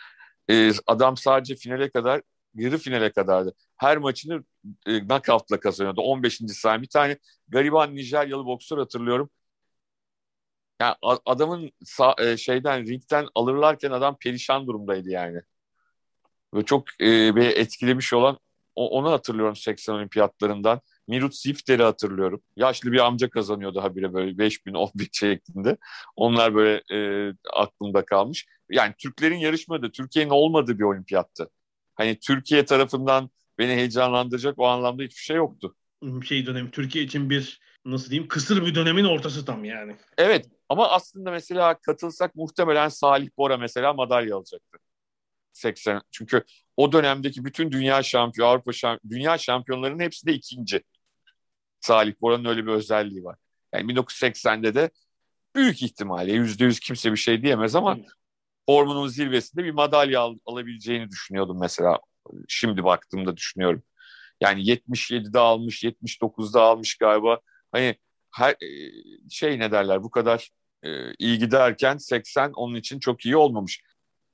[0.51, 2.23] e, adam sadece finale kadar
[2.55, 3.55] yarı finale kadardı.
[3.77, 4.45] Her maçını
[4.87, 6.01] e, knockout'la kazanıyordu.
[6.01, 6.39] 15.
[6.49, 6.83] saniye.
[6.83, 9.31] Bir tane gariban Nijeryalı boksör hatırlıyorum.
[10.81, 10.95] Yani
[11.27, 15.41] adamın sağ, e, şeyden ringden alırlarken adam perişan durumdaydı yani.
[16.55, 18.39] Ve çok e, beni etkilemiş olan
[18.75, 20.81] onu hatırlıyorum 80 olimpiyatlarından.
[21.09, 22.43] Mirut Zifter'i hatırlıyorum.
[22.57, 25.77] Yaşlı bir amca kazanıyordu habire böyle 5 bin 10 bin şeklinde.
[26.17, 28.47] Onlar böyle e, aklımda kalmış.
[28.71, 31.51] Yani Türklerin yarışmadığı, Türkiye'nin olmadığı bir olimpiyattı.
[31.95, 35.75] Hani Türkiye tarafından beni heyecanlandıracak o anlamda hiçbir şey yoktu.
[36.25, 39.97] Şey dönemi Türkiye için bir nasıl diyeyim kısır bir dönemin ortası tam yani.
[40.19, 44.79] Evet ama aslında mesela katılsak muhtemelen Salih Bora mesela madalya alacaktı.
[45.53, 46.45] 80 çünkü
[46.77, 50.83] o dönemdeki bütün dünya şampiyon Avrupa şampiyon, dünya şampiyonlarının hepsi de ikinci.
[51.81, 53.37] Salih Bora'nın öyle bir özelliği var.
[53.75, 54.91] Yani 1980'de de
[55.55, 57.99] büyük ihtimalle yüzde yüz kimse bir şey diyemez ama
[58.67, 61.99] formunun zirvesinde bir madalya al, alabileceğini düşünüyordum mesela.
[62.49, 63.83] Şimdi baktığımda düşünüyorum.
[64.41, 67.41] Yani 77'de almış, 79'da almış galiba.
[67.73, 67.97] Hani
[68.31, 68.93] her e,
[69.31, 70.51] şey ne derler bu kadar
[70.83, 70.89] e,
[71.19, 73.83] iyi giderken 80 onun için çok iyi olmamış.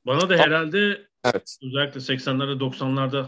[0.07, 1.57] Bana da herhalde evet.
[1.62, 3.26] özellikle 80'lerde 90'larda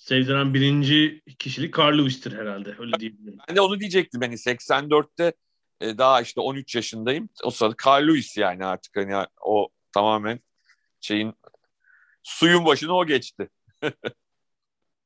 [0.00, 2.74] sevdiren birinci kişilik Carl Lewis'tir herhalde.
[2.78, 3.38] Öyle diyebilirim.
[3.48, 4.20] Ben de onu diyecektim.
[4.20, 5.32] Hani 84'te
[5.80, 7.28] e, daha işte 13 yaşındayım.
[7.44, 10.40] O sırada Carl Lewis yani artık hani o tamamen
[11.00, 11.34] şeyin
[12.22, 13.48] suyun başına o geçti.
[13.82, 13.90] e,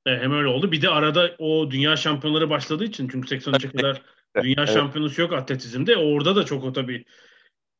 [0.06, 0.72] hem öyle oldu.
[0.72, 4.02] Bir de arada o dünya şampiyonları başladığı için çünkü 83'e kadar
[4.42, 4.74] dünya evet.
[4.74, 5.96] şampiyonası yok atletizmde.
[5.96, 7.04] Orada da çok o tabii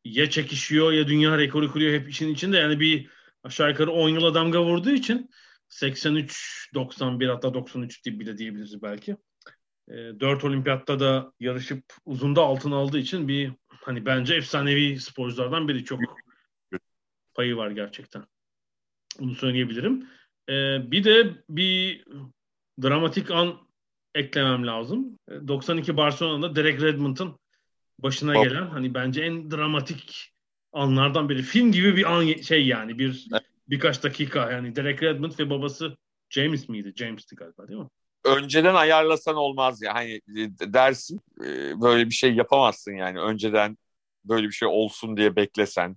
[0.05, 2.57] ya çekişiyor ya dünya rekoru kuruyor hep işin içinde.
[2.57, 3.11] Yani bir
[3.44, 5.31] aşağı yukarı 10 yıla damga vurduğu için
[5.74, 9.16] 83, 91 hatta 93 diye bile diyebiliriz belki.
[9.88, 15.84] E, 4 olimpiyatta da yarışıp uzunda altın aldığı için bir hani bence efsanevi sporculardan biri
[15.84, 16.00] çok
[17.34, 18.24] payı var gerçekten.
[19.20, 20.08] Bunu söyleyebilirim.
[20.48, 20.52] E,
[20.90, 22.04] bir de bir
[22.82, 23.58] dramatik an
[24.14, 25.18] eklemem lazım.
[25.48, 27.38] 92 e, Barcelona'da Derek Redmond'ın
[27.98, 30.32] başına gelen hani bence en dramatik
[30.72, 31.42] anlardan biri.
[31.42, 33.28] Film gibi bir an şey yani bir
[33.68, 35.96] birkaç dakika yani Derek Redmond ve babası
[36.31, 36.92] James miydi?
[36.96, 37.88] James'ti galiba değil mi?
[38.24, 39.94] Önceden ayarlasan olmaz ya.
[39.94, 43.20] Hani e, dersin e, böyle bir şey yapamazsın yani.
[43.20, 43.79] Önceden
[44.24, 45.96] böyle bir şey olsun diye beklesen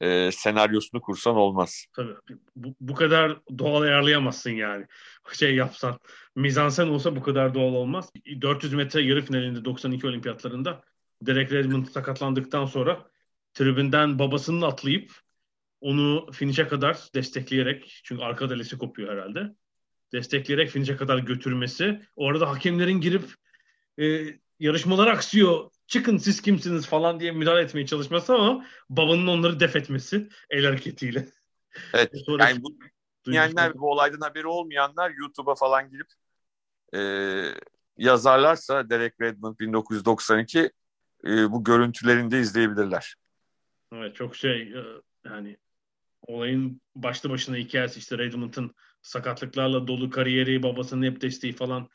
[0.00, 1.86] e, senaryosunu kursan olmaz.
[1.92, 2.14] Tabii.
[2.56, 4.86] Bu, bu kadar doğal ayarlayamazsın yani.
[5.32, 5.98] Şey yapsan.
[6.36, 8.12] Mizansen olsa bu kadar doğal olmaz.
[8.40, 10.82] 400 metre yarı finalinde 92 olimpiyatlarında
[11.22, 13.06] Derek Redmond sakatlandıktan sonra
[13.54, 15.23] tribünden babasının atlayıp
[15.84, 19.54] onu finişe kadar destekleyerek çünkü arka delesi kopuyor herhalde.
[20.12, 22.02] Destekleyerek finişe kadar götürmesi.
[22.16, 23.24] Orada hakemlerin girip
[23.98, 24.24] e,
[24.60, 25.70] yarışmalar aksıyor.
[25.86, 31.28] Çıkın siz kimsiniz falan diye müdahale etmeye çalışması ama babanın onları def etmesi el hareketiyle.
[31.94, 32.12] Evet.
[32.26, 32.78] Sonra yani bu
[33.26, 36.06] dinleyenler bu olaydan haberi olmayanlar YouTube'a falan girip
[36.94, 37.00] e,
[37.98, 40.70] yazarlarsa Derek Redmond 1992
[41.24, 43.14] e, bu görüntülerini de izleyebilirler.
[43.92, 44.82] Evet çok şey e,
[45.24, 45.56] yani
[46.26, 51.88] olayın başlı başına hikayesi işte Redmond'ın sakatlıklarla dolu kariyeri, babasının hep desteği falan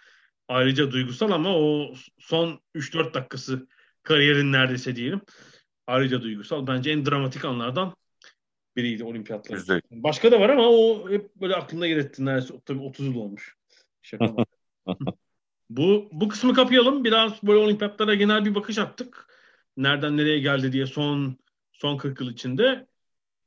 [0.48, 3.68] ayrıca duygusal ama o son 3-4 dakikası
[4.04, 5.22] kariyerin neredeyse diyelim
[5.88, 6.68] ayrıca duygusal.
[6.68, 7.94] Bence en dramatik anlardan
[8.76, 9.58] biriydi olimpiyatlar.
[9.58, 9.82] Güzel.
[9.92, 12.26] Başka da var ama o hep böyle aklımda yer etti.
[12.26, 13.56] Neredeyse tabii 30 yıl olmuş.
[14.02, 14.36] Şaka
[15.70, 17.04] bu, bu kısmı kapayalım.
[17.04, 19.28] Biraz böyle olimpiyatlara genel bir bakış attık.
[19.78, 21.38] Nereden nereye geldi diye son
[21.72, 22.88] son 40 yıl içinde.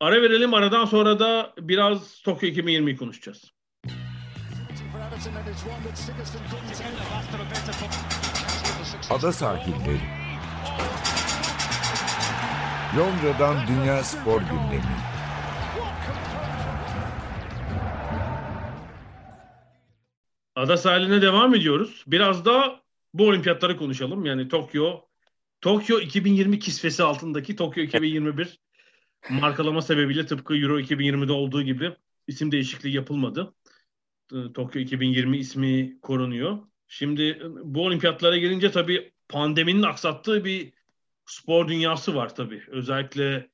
[0.02, 0.54] Ara verelim.
[0.54, 3.52] Aradan sonra da biraz Tokyo 2020'yi konuşacağız.
[9.10, 10.00] Ada sahilleri.
[12.98, 14.96] Londra'dan Dünya Spor Gündemi.
[20.54, 22.04] Ada sahiline devam ediyoruz.
[22.06, 22.80] Biraz da
[23.14, 24.24] bu olimpiyatları konuşalım.
[24.24, 25.00] Yani Tokyo
[25.60, 28.62] Tokyo 2020 kisvesi altındaki Tokyo 2021
[29.30, 31.92] markalama sebebiyle tıpkı Euro 2020'de olduğu gibi
[32.26, 33.54] isim değişikliği yapılmadı.
[34.54, 36.58] Tokyo 2020 ismi korunuyor.
[36.88, 40.72] Şimdi bu olimpiyatlara gelince tabii pandeminin aksattığı bir
[41.26, 42.62] spor dünyası var tabii.
[42.68, 43.50] Özellikle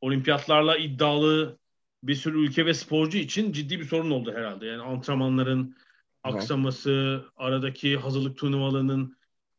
[0.00, 1.58] olimpiyatlarla iddialı
[2.02, 4.66] bir sürü ülke ve sporcu için ciddi bir sorun oldu herhalde.
[4.66, 5.76] Yani antrenmanların
[6.22, 9.16] aksaması, aradaki hazırlık turnuvalarının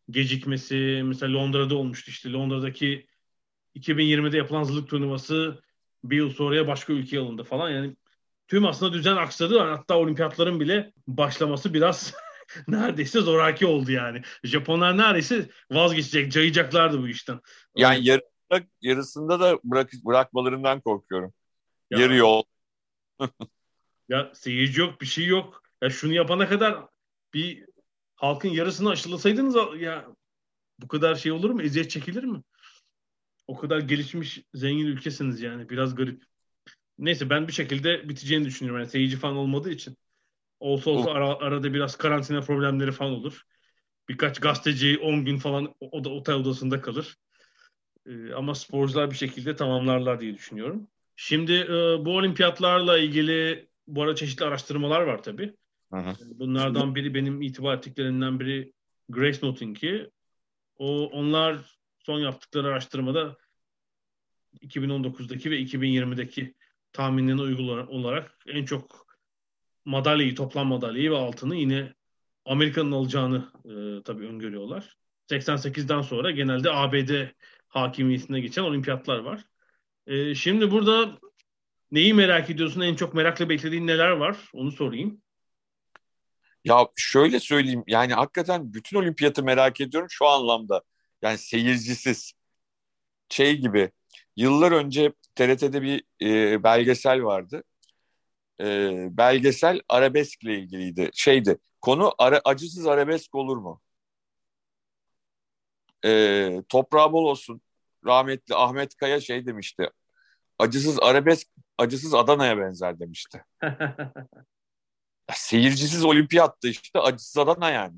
[0.10, 2.32] gecikmesi, mesela Londra'da olmuştu işte.
[2.32, 3.09] Londra'daki
[3.80, 5.62] 2020'de yapılan hazırlık turnuvası
[6.04, 7.70] bir yıl sonraya başka ülkeye alındı falan.
[7.70, 7.96] Yani
[8.48, 9.60] tüm aslında düzen aksadı.
[9.60, 12.14] Hatta olimpiyatların bile başlaması biraz
[12.68, 14.22] neredeyse zoraki oldu yani.
[14.44, 17.40] Japonlar neredeyse vazgeçecek, cayacaklardı bu işten.
[17.76, 21.34] Yani yarısında, yarısında da bırak, bırakmalarından korkuyorum.
[21.90, 22.00] Ya.
[22.00, 22.44] Yarı yol.
[24.10, 25.64] Ya seyirci yok, bir şey yok.
[25.82, 26.86] Ya şunu yapana kadar
[27.34, 27.66] bir
[28.16, 30.06] halkın yarısını aşılasaydınız ya
[30.80, 31.62] bu kadar şey olur mu?
[31.62, 32.42] Eziyet çekilir mi?
[33.50, 35.70] O kadar gelişmiş, zengin ülkesiniz yani.
[35.70, 36.24] Biraz garip.
[36.98, 38.82] Neyse ben bir şekilde biteceğini düşünüyorum.
[38.82, 39.98] Yani seyirci falan olmadığı için.
[40.60, 43.44] Olsa olsa ara, arada biraz karantina problemleri falan olur.
[44.10, 47.16] Birkaç gazeteci 10 gün falan o da otel odasında kalır.
[48.06, 50.88] Ee, ama sporcular bir şekilde tamamlarlar diye düşünüyorum.
[51.16, 55.54] Şimdi e, bu olimpiyatlarla ilgili bu arada çeşitli araştırmalar var tabii.
[55.94, 56.16] Hı.
[56.20, 58.74] Bunlardan biri benim itibar ettiklerinden biri
[59.10, 60.10] Grace Noting'i.
[60.78, 61.79] O onlar
[62.10, 63.38] son yaptıkları araştırmada
[64.62, 66.54] 2019'daki ve 2020'deki
[66.94, 69.08] tahminlerine uygun olarak en çok
[69.86, 71.94] madalyayı, toplam madalyayı ve altını yine
[72.46, 74.98] Amerika'nın alacağını e, tabii öngörüyorlar.
[75.32, 77.28] 88'den sonra genelde ABD
[77.68, 79.46] hakimiyetine geçen olimpiyatlar var.
[80.08, 81.18] E, şimdi burada
[81.92, 82.82] neyi merak ediyorsun?
[82.82, 84.38] En çok merakla beklediğin neler var?
[84.54, 85.22] Onu sorayım.
[86.66, 90.84] Ya şöyle söyleyeyim yani hakikaten bütün olimpiyatı merak ediyorum şu anlamda.
[91.22, 92.34] Yani seyircisiz
[93.30, 93.92] şey gibi
[94.38, 97.64] yıllar önce TRT'de bir e, belgesel vardı.
[98.62, 98.66] E,
[99.18, 101.10] belgesel arabeskle ilgiliydi.
[101.14, 103.82] Şeydi konu ara, acısız arabesk olur mu?
[106.06, 107.62] E, toprağı bol olsun.
[108.06, 109.90] Rahmetli Ahmet Kaya şey demişti.
[110.60, 113.46] Acısız arabesk acısız Adana'ya benzer demişti.
[115.30, 117.98] Ya, seyircisiz olimpiyattı işte acısız Adana yani.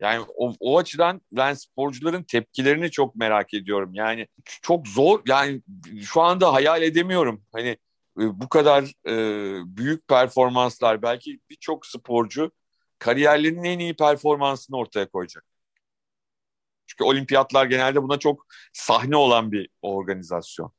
[0.00, 3.94] Yani o, o açıdan ben sporcuların tepkilerini çok merak ediyorum.
[3.94, 4.28] Yani
[4.62, 5.62] çok zor yani
[6.02, 7.42] şu anda hayal edemiyorum.
[7.52, 7.68] Hani
[8.20, 12.50] e, bu kadar e, büyük performanslar belki birçok sporcu
[12.98, 15.44] kariyerlerinin en iyi performansını ortaya koyacak.
[16.86, 20.72] Çünkü olimpiyatlar genelde buna çok sahne olan bir organizasyon.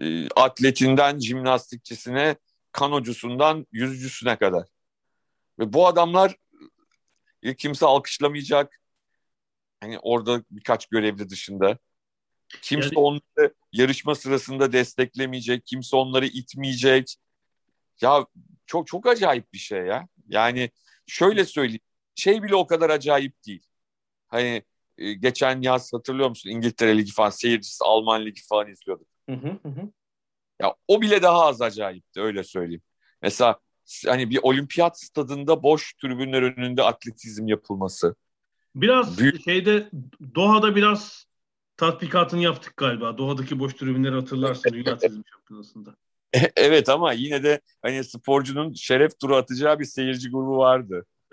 [0.00, 2.36] E, atletinden jimnastikçisine,
[2.72, 4.68] kanocusundan yüzücüsüne kadar.
[5.58, 6.36] Ve bu adamlar
[7.54, 8.80] kimse alkışlamayacak.
[9.80, 11.78] Hani orada birkaç görevli dışında.
[12.62, 12.98] Kimse yani...
[12.98, 15.66] onları yarışma sırasında desteklemeyecek.
[15.66, 17.16] Kimse onları itmeyecek.
[18.00, 18.26] Ya
[18.66, 20.08] çok çok acayip bir şey ya.
[20.28, 20.70] Yani
[21.06, 21.80] şöyle söyleyeyim.
[22.14, 23.66] Şey bile o kadar acayip değil.
[24.28, 24.62] Hani
[24.98, 26.50] e, geçen yaz hatırlıyor musun?
[26.50, 29.06] İngiltere Ligi falan seyircisi Alman Ligi falan izliyorduk.
[29.28, 29.90] Hı hı hı.
[30.62, 32.82] Ya o bile daha az acayipti öyle söyleyeyim.
[33.22, 33.60] Mesela
[34.06, 38.14] hani bir olimpiyat stadında boş tribünler önünde atletizm yapılması.
[38.74, 39.44] Biraz Büyük...
[39.44, 39.90] şeyde
[40.34, 41.26] Doha'da biraz
[41.76, 43.18] tatbikatını yaptık galiba.
[43.18, 45.96] Doha'daki boş tribünleri hatırlarsın Dünya Atletizm Şampiyonası'nda.
[46.56, 51.06] Evet ama yine de hani sporcunun şeref turu atacağı bir seyirci grubu vardı.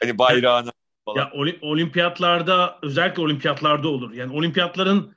[0.00, 0.70] hani bayrağına
[1.04, 1.18] falan.
[1.18, 4.12] Ya olimpiyatlarda özellikle olimpiyatlarda olur.
[4.12, 5.16] Yani olimpiyatların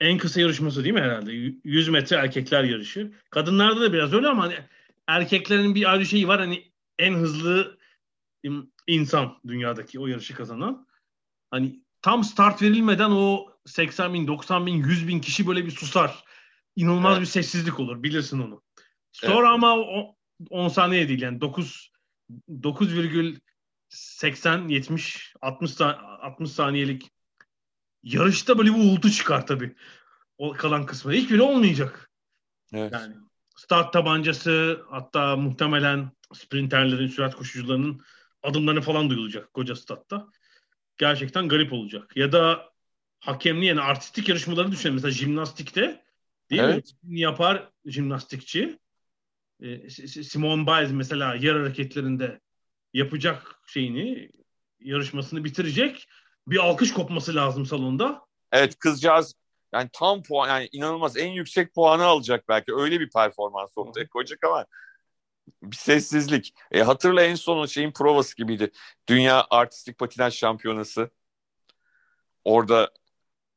[0.00, 1.32] en kısa yarışması değil mi herhalde?
[1.64, 3.12] 100 metre erkekler yarışı.
[3.30, 4.54] Kadınlarda da biraz öyle ama hani
[5.08, 6.40] erkeklerin bir ayrı şeyi var.
[6.40, 7.78] Hani en hızlı
[8.86, 10.86] insan dünyadaki o yarışı kazanan.
[11.50, 16.24] Hani tam start verilmeden o 80 bin, 90 bin, 100 bin kişi böyle bir susar.
[16.76, 17.20] İnanılmaz evet.
[17.20, 18.02] bir sessizlik olur.
[18.02, 18.62] Bilirsin onu.
[19.12, 19.54] Sonra evet.
[19.54, 20.16] ama o
[20.50, 21.94] 10 saniye değil yani 9
[22.48, 27.10] 9,80 70 60 60 saniyelik
[28.02, 29.76] yarışta böyle bir uğultu çıkar tabii.
[30.38, 31.12] O kalan kısmı.
[31.12, 32.10] Hiçbiri olmayacak.
[32.72, 32.92] Evet.
[32.92, 33.14] Yani
[33.54, 38.02] start tabancası hatta muhtemelen sprinterlerin, sürat koşucularının
[38.42, 40.26] adımlarını falan duyulacak koca statta.
[40.98, 42.16] Gerçekten garip olacak.
[42.16, 42.70] Ya da
[43.20, 44.94] hakemli yani artistik yarışmaları düşünelim.
[44.94, 46.02] Mesela jimnastikte
[46.50, 46.92] değil Evet.
[47.02, 47.20] mi?
[47.20, 48.78] Yapar jimnastikçi.
[49.88, 52.40] S- Simone Biles mesela yer hareketlerinde
[52.92, 54.30] yapacak şeyini
[54.80, 56.08] yarışmasını bitirecek.
[56.46, 58.20] Bir alkış kopması lazım salonda.
[58.52, 59.34] Evet kızcağız
[59.74, 62.74] yani tam puan yani inanılmaz en yüksek puanı alacak belki.
[62.74, 64.66] Öyle bir performans ortaya koyacak ama
[65.62, 66.54] bir sessizlik.
[66.72, 68.70] E, hatırla en son şeyin provası gibiydi.
[69.08, 71.10] Dünya Artistik Patinaj Şampiyonası.
[72.44, 72.90] Orada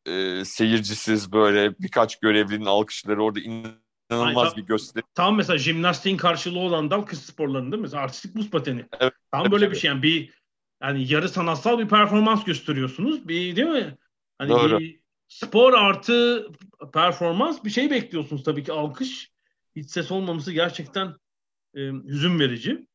[0.05, 5.03] e, seyircisiz böyle birkaç görevlinin alkışları orada inanılmaz Ay, bir gösteri.
[5.15, 8.85] Tam mesela jimnastiğin karşılığı olan dal kız sporlarında mesela artistik buz pateni.
[8.99, 9.75] Evet, Tam tabii, böyle tabii.
[9.75, 10.33] bir şey yani bir
[10.83, 13.27] yani yarı sanatsal bir performans gösteriyorsunuz.
[13.27, 13.97] Bir değil mi?
[14.37, 14.79] Hani Doğru.
[14.79, 16.47] bir spor artı
[16.93, 19.31] performans bir şey bekliyorsunuz tabii ki alkış.
[19.75, 21.15] Hiç ses olmaması gerçekten
[21.75, 22.87] e, hüzün verici.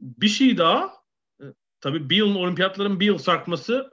[0.00, 0.92] Bir şey daha
[1.40, 1.44] e,
[1.80, 3.90] tabii bir yılın olimpiyatların bir yıl sarkması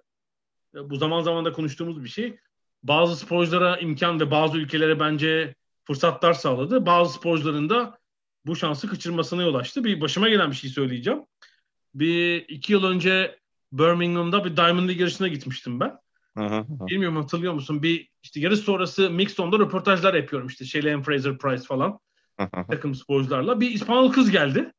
[0.76, 2.38] e, bu zaman zaman da konuştuğumuz bir şey.
[2.84, 6.86] Bazı sporculara imkan ve bazı ülkelere bence fırsatlar sağladı.
[6.86, 8.00] Bazı sporcuların da
[8.46, 9.84] bu şansı kaçırmasına yol açtı.
[9.84, 11.26] Bir başıma gelen bir şey söyleyeceğim.
[11.96, 13.40] Bir iki yıl önce
[13.72, 16.05] Birmingham'da bir Diamond League yarışına gitmiştim ben.
[16.38, 16.65] Hı.
[16.88, 17.84] Bilmiyorum hatırlıyor musun?
[17.84, 22.00] Bir işte yarış sonrası Mixon'da röportajlar yapıyorum işte Shelley Fraser Price falan
[22.39, 22.48] hı.
[22.69, 23.60] takım sporcularla.
[23.60, 24.71] Bir İspanyol kız geldi.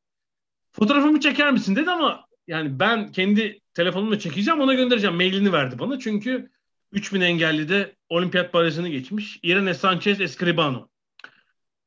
[0.73, 5.17] Fotoğrafımı çeker misin dedi ama yani ben kendi telefonumla çekeceğim ona göndereceğim.
[5.17, 5.99] Mailini verdi bana.
[5.99, 6.51] Çünkü
[6.93, 9.41] 3000 engelli de olimpiyat barajını geçmiş.
[9.43, 10.89] Irene Sanchez Escribano.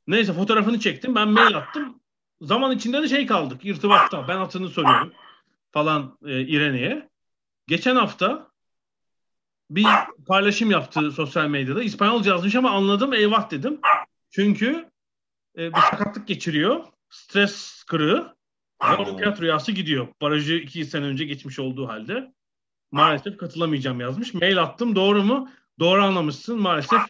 [0.07, 1.15] Neyse fotoğrafını çektim.
[1.15, 1.99] Ben mail attım.
[2.41, 3.65] Zaman içinde de şey kaldık.
[3.65, 4.27] irtibatta.
[4.27, 5.13] Ben atını soruyorum
[5.71, 7.09] falan e, İrene'ye.
[7.67, 8.48] Geçen hafta
[9.69, 9.85] bir
[10.27, 11.83] paylaşım yaptı sosyal medyada.
[11.83, 13.79] İspanyolca yazmış ama anladım eyvah dedim.
[14.31, 14.89] Çünkü
[15.57, 16.83] e, bir sakatlık geçiriyor.
[17.09, 18.35] Stres kırığı.
[18.99, 20.07] Olimpiyat rüyası gidiyor.
[20.21, 22.33] Barajı iki sene önce geçmiş olduğu halde.
[22.91, 24.33] Maalesef katılamayacağım yazmış.
[24.33, 24.95] Mail attım.
[24.95, 25.49] Doğru mu?
[25.79, 26.59] Doğru anlamışsın.
[26.61, 27.01] Maalesef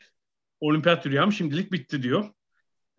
[0.59, 2.25] olimpiyat rüyam şimdilik bitti diyor.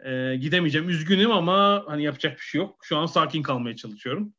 [0.04, 0.88] E, gidemeyeceğim.
[0.88, 2.80] Üzgünüm ama hani yapacak bir şey yok.
[2.82, 4.34] Şu an sakin kalmaya çalışıyorum.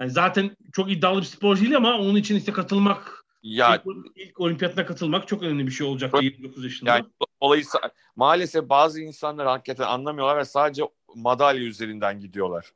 [0.00, 4.40] Yani zaten çok iddialı bir sporcu değil ama onun için işte katılmak, Ya ilk, ilk
[4.40, 6.90] olimpiyatına katılmak çok önemli bir şey olacak 29 yaşında.
[6.90, 7.04] Yani
[7.40, 10.82] olayı sa- maalesef bazı insanlar hakikaten anlamıyorlar ve sadece
[11.14, 12.72] madalya üzerinden gidiyorlar.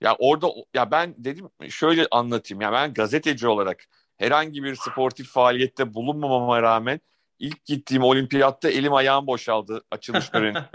[0.00, 2.60] Ya orada ya ben dedim şöyle anlatayım.
[2.60, 3.84] Ya ben gazeteci olarak
[4.16, 7.00] herhangi bir sportif faaliyette bulunmamama rağmen
[7.38, 10.58] ilk gittiğim olimpiyatta elim ayağım boşaldı açılış töreni.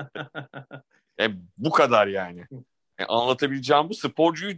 [1.20, 2.46] E, bu kadar yani.
[2.98, 4.54] E, anlatabileceğim bu sporcuyu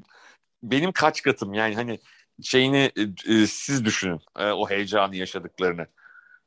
[0.63, 1.99] benim kaç katım yani hani
[2.41, 5.87] şeyini e, e, siz düşünün e, o heyecanı yaşadıklarını.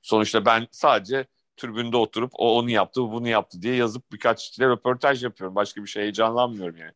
[0.02, 4.68] Sonuçta ben sadece tribünde oturup o onu yaptı bu bunu yaptı diye yazıp birkaç kişiyle
[4.68, 5.54] röportaj yapıyorum.
[5.56, 6.92] Başka bir şey heyecanlanmıyorum yani.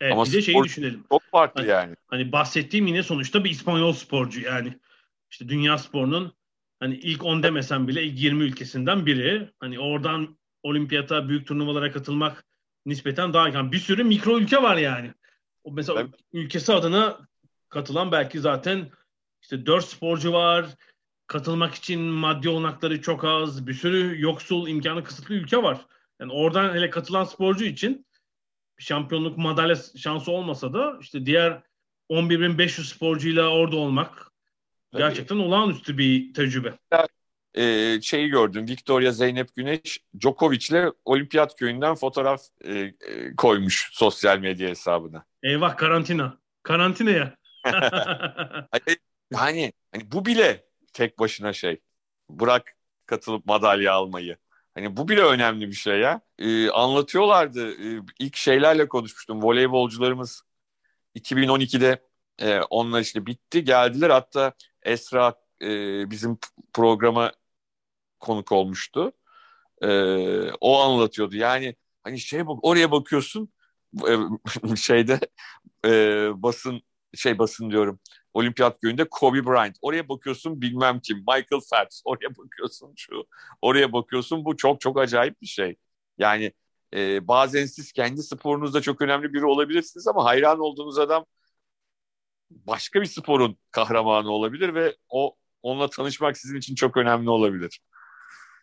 [0.00, 1.04] evet, Ama bir de şeyi düşünelim.
[1.10, 1.96] Çok farklı Hani- yani.
[2.06, 4.78] Hani bahsettiğim yine sonuçta bir İspanyol sporcu yani.
[5.30, 6.32] işte dünya sporunun
[6.80, 9.50] hani ilk 10 demesem bile ilk 20 ülkesinden biri.
[9.60, 12.44] Hani oradan olimpiyata büyük turnuvalara katılmak
[12.86, 15.14] nispeten daha yani bir sürü mikro ülke var yani.
[15.64, 16.14] O mesela Evet.
[16.32, 17.18] ülkesi adına
[17.74, 18.90] katılan belki zaten
[19.42, 20.66] işte 4 sporcu var.
[21.26, 23.66] Katılmak için maddi olanakları çok az.
[23.66, 25.86] Bir sürü yoksul, imkanı kısıtlı ülke var.
[26.20, 28.06] Yani oradan hele katılan sporcu için
[28.78, 31.62] şampiyonluk madalya şansı olmasa da işte diğer
[32.10, 34.32] 11.500 sporcuyla orada olmak
[34.92, 35.02] Tabii.
[35.02, 36.78] gerçekten olağanüstü bir tecrübe.
[37.54, 38.68] Ee, şeyi gördüm.
[38.68, 42.94] Victoria Zeynep Güneş Djokovic'le olimpiyat köyünden fotoğraf e, e,
[43.36, 45.24] koymuş sosyal medya hesabına.
[45.42, 46.38] Eyvah karantina.
[46.62, 47.36] Karantinaya.
[47.64, 48.96] Hani,
[49.30, 51.80] yani hani bu bile tek başına şey.
[52.30, 54.36] Bırak katılıp madalya almayı.
[54.74, 56.20] Hani bu bile önemli bir şey ya.
[56.38, 57.72] Ee, anlatıyorlardı.
[57.72, 59.42] Ee, ilk şeylerle konuşmuştum.
[59.42, 60.42] Voleybolcularımız
[61.14, 62.02] 2012'de
[62.38, 63.64] e, onlar işte bitti.
[63.64, 64.52] Geldiler hatta
[64.82, 65.66] Esra e,
[66.10, 66.38] bizim
[66.72, 67.32] programa
[68.20, 69.12] konuk olmuştu.
[69.82, 69.88] E,
[70.60, 71.36] o anlatıyordu.
[71.36, 73.52] Yani hani şey bak oraya bakıyorsun
[74.08, 75.20] e, şeyde
[75.84, 75.90] e,
[76.42, 76.82] basın
[77.16, 78.00] şey basın diyorum
[78.34, 79.76] olimpiyat köyünde Kobe Bryant.
[79.82, 81.18] Oraya bakıyorsun bilmem kim.
[81.18, 82.02] Michael Phelps.
[82.04, 83.24] Oraya bakıyorsun şu.
[83.62, 85.76] Oraya bakıyorsun bu çok çok acayip bir şey.
[86.18, 86.52] Yani
[86.94, 91.24] e, bazen siz kendi sporunuzda çok önemli biri olabilirsiniz ama hayran olduğunuz adam
[92.50, 97.80] başka bir sporun kahramanı olabilir ve o onunla tanışmak sizin için çok önemli olabilir.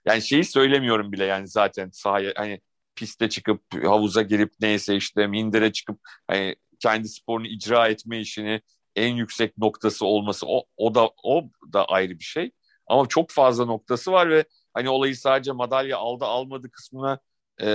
[0.05, 2.61] Yani şeyi söylemiyorum bile yani zaten sahaya hani
[2.95, 8.61] piste çıkıp havuza girip neyse işte mindere çıkıp hani kendi sporunu icra etme işini
[8.95, 12.51] en yüksek noktası olması o, o da o da ayrı bir şey.
[12.87, 17.19] Ama çok fazla noktası var ve hani olayı sadece madalya aldı almadı kısmına
[17.61, 17.67] e,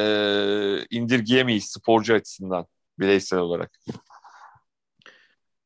[0.91, 2.67] indirgeyemeyiz sporcu açısından
[2.99, 3.79] bireysel olarak.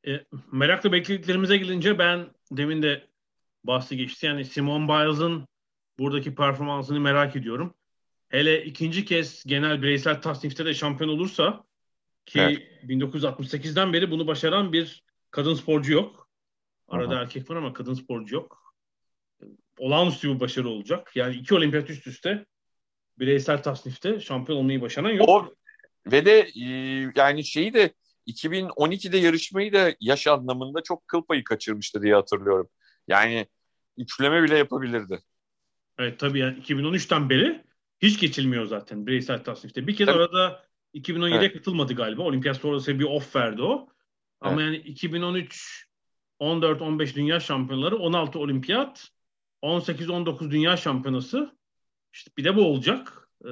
[0.06, 0.10] E,
[0.52, 3.06] merakla beklediklerimize gelince ben demin de
[3.64, 4.26] bahsi geçti.
[4.26, 5.48] Yani Simon Biles'ın
[5.98, 7.74] buradaki performansını merak ediyorum.
[8.28, 11.64] Hele ikinci kez genel bireysel tasnifte de şampiyon olursa
[12.30, 12.62] ki evet.
[12.84, 16.28] 1968'den beri bunu başaran bir kadın sporcu yok.
[16.88, 17.22] Arada Aha.
[17.22, 18.74] erkek var ama kadın sporcu yok.
[19.78, 21.12] Olağanüstü bir başarı olacak.
[21.14, 22.46] Yani iki olimpiyat üst üste
[23.18, 25.28] bireysel tasnifte şampiyon olmayı başaran yok.
[25.28, 25.54] O,
[26.06, 26.66] ve de e,
[27.16, 27.92] yani şeyi de
[28.26, 32.68] 2012'de yarışmayı da yaş anlamında çok kıl payı kaçırmıştı diye hatırlıyorum.
[33.08, 33.46] Yani
[33.96, 35.18] üçleme bile yapabilirdi.
[35.98, 37.62] Evet tabii yani 2013'ten beri
[38.02, 39.86] hiç geçilmiyor zaten bireysel tasnifte.
[39.86, 40.18] Bir kez tabii.
[40.18, 41.52] arada 2017'ye evet.
[41.52, 42.22] katılmadı galiba.
[42.22, 43.88] Olimpiyat sonrası bir off verdi o.
[44.40, 44.74] Ama evet.
[44.74, 45.86] yani 2013
[46.40, 49.08] 14-15 dünya şampiyonları, 16 olimpiyat,
[49.62, 51.56] 18-19 dünya şampiyonası.
[52.12, 53.28] İşte bir de bu olacak.
[53.44, 53.48] Ee,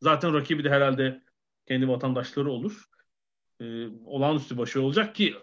[0.00, 1.22] zaten rakibi de herhalde
[1.68, 2.84] kendi vatandaşları olur.
[3.60, 5.34] Ee, olağanüstü başarı olacak ki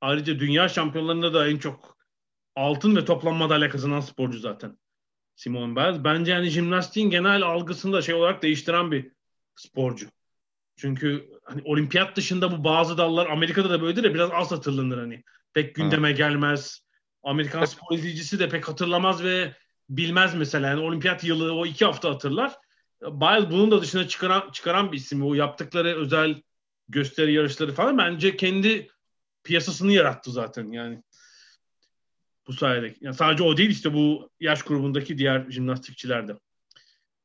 [0.00, 1.96] ayrıca dünya şampiyonlarında da en çok
[2.56, 4.78] altın ve toplam madalya kazanan sporcu zaten.
[5.36, 6.04] Simone Biles.
[6.04, 9.12] Bence yani jimnastiğin genel algısını da şey olarak değiştiren bir
[9.56, 10.06] sporcu.
[10.76, 15.22] Çünkü hani olimpiyat dışında bu bazı dallar Amerika'da da böyledir ya biraz az hatırlanır hani.
[15.52, 16.12] Pek gündeme Hı.
[16.12, 16.84] gelmez.
[17.22, 19.54] Amerikan spor izleyicisi de pek hatırlamaz ve
[19.88, 20.68] bilmez mesela.
[20.68, 22.52] Yani olimpiyat yılı o iki hafta hatırlar.
[23.02, 25.26] Biles bunun da dışına çıkaran, çıkaran bir isim.
[25.26, 26.42] O yaptıkları özel
[26.88, 28.88] gösteri yarışları falan bence kendi
[29.44, 31.02] piyasasını yarattı zaten yani.
[32.46, 32.94] Bu sayede.
[33.00, 36.32] Yani sadece o değil işte bu yaş grubundaki diğer jimnastikçiler de.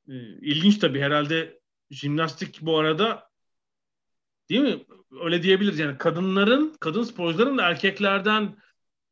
[0.10, 1.60] Ee, ilginç tabii herhalde
[1.92, 3.29] jimnastik bu arada
[4.50, 4.86] değil mi?
[5.24, 8.56] Öyle diyebiliriz yani kadınların, kadın sporcuların da erkeklerden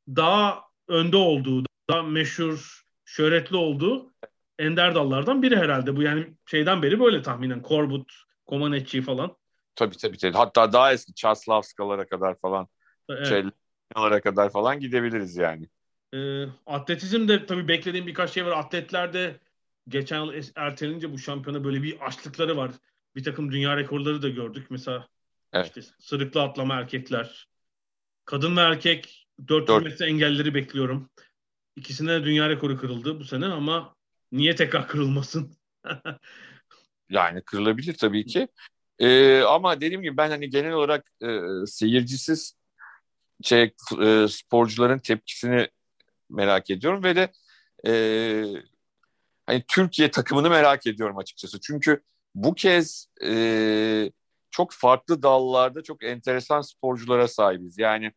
[0.08, 4.14] daha önde olduğu, daha meşhur, şöhretli olduğu
[4.60, 5.96] ender dallardan biri herhalde.
[5.96, 7.62] Bu yani şeyden beri böyle tahminen.
[7.62, 8.12] Korbut,
[8.50, 9.36] Comaneci falan.
[9.76, 10.18] Tabii tabii.
[10.18, 10.38] tabii.
[10.38, 12.68] Hatta daha eski Çaslavskalara kadar falan.
[13.10, 13.28] Evet.
[13.28, 15.68] Şeylere kadar falan gidebiliriz yani.
[16.14, 18.52] E, atletizmde tabii beklediğim birkaç şey var.
[18.52, 19.40] Atletlerde
[19.88, 22.72] geçen yıl ertelince bu şampiyona böyle bir açlıkları var.
[23.16, 24.68] Bir takım dünya rekorları da gördük.
[24.70, 25.08] Mesela
[25.54, 25.68] evet.
[25.68, 27.48] işte sırıklı atlama erkekler.
[28.26, 29.84] Kadın ve erkek 400 4.
[29.84, 31.10] metre engelleri bekliyorum.
[31.76, 33.96] İkisine de dünya rekoru kırıldı bu sene ama
[34.32, 35.58] niye tekrar kırılmasın?
[37.10, 38.48] yani kırılabilir tabii ki.
[39.00, 42.58] Ee, ama dediğim gibi ben hani genel olarak e, seyircisiz
[43.44, 45.68] şey, e, sporcuların tepkisini
[46.30, 47.32] merak ediyorum ve de
[47.88, 47.92] e,
[49.46, 51.60] hani Türkiye takımını merak ediyorum açıkçası.
[51.62, 52.02] Çünkü
[52.36, 54.12] bu kez e,
[54.58, 57.78] çok farklı dallarda çok enteresan sporculara sahibiz.
[57.80, 58.12] Yani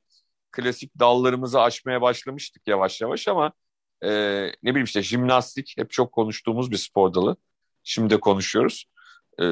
[0.53, 3.53] klasik dallarımızı aşmaya başlamıştık yavaş yavaş ama
[4.05, 4.11] e,
[4.63, 7.37] ne bileyim işte jimnastik hep çok konuştuğumuz bir spor dalı.
[7.85, 8.85] Şimdi de konuşuyoruz.
[9.43, 9.45] E,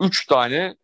[0.00, 0.76] üç tane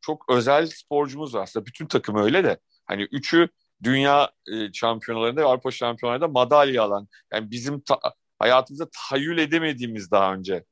[0.00, 1.42] çok özel sporcumuz var.
[1.42, 2.58] Aslında bütün takım öyle de.
[2.86, 3.48] Hani üçü
[3.82, 7.08] dünya e, şampiyonalarında ve Avrupa şampiyonalarında madalya alan.
[7.32, 8.00] Yani bizim ta-
[8.38, 10.64] hayatımızda tahayyül edemediğimiz daha önce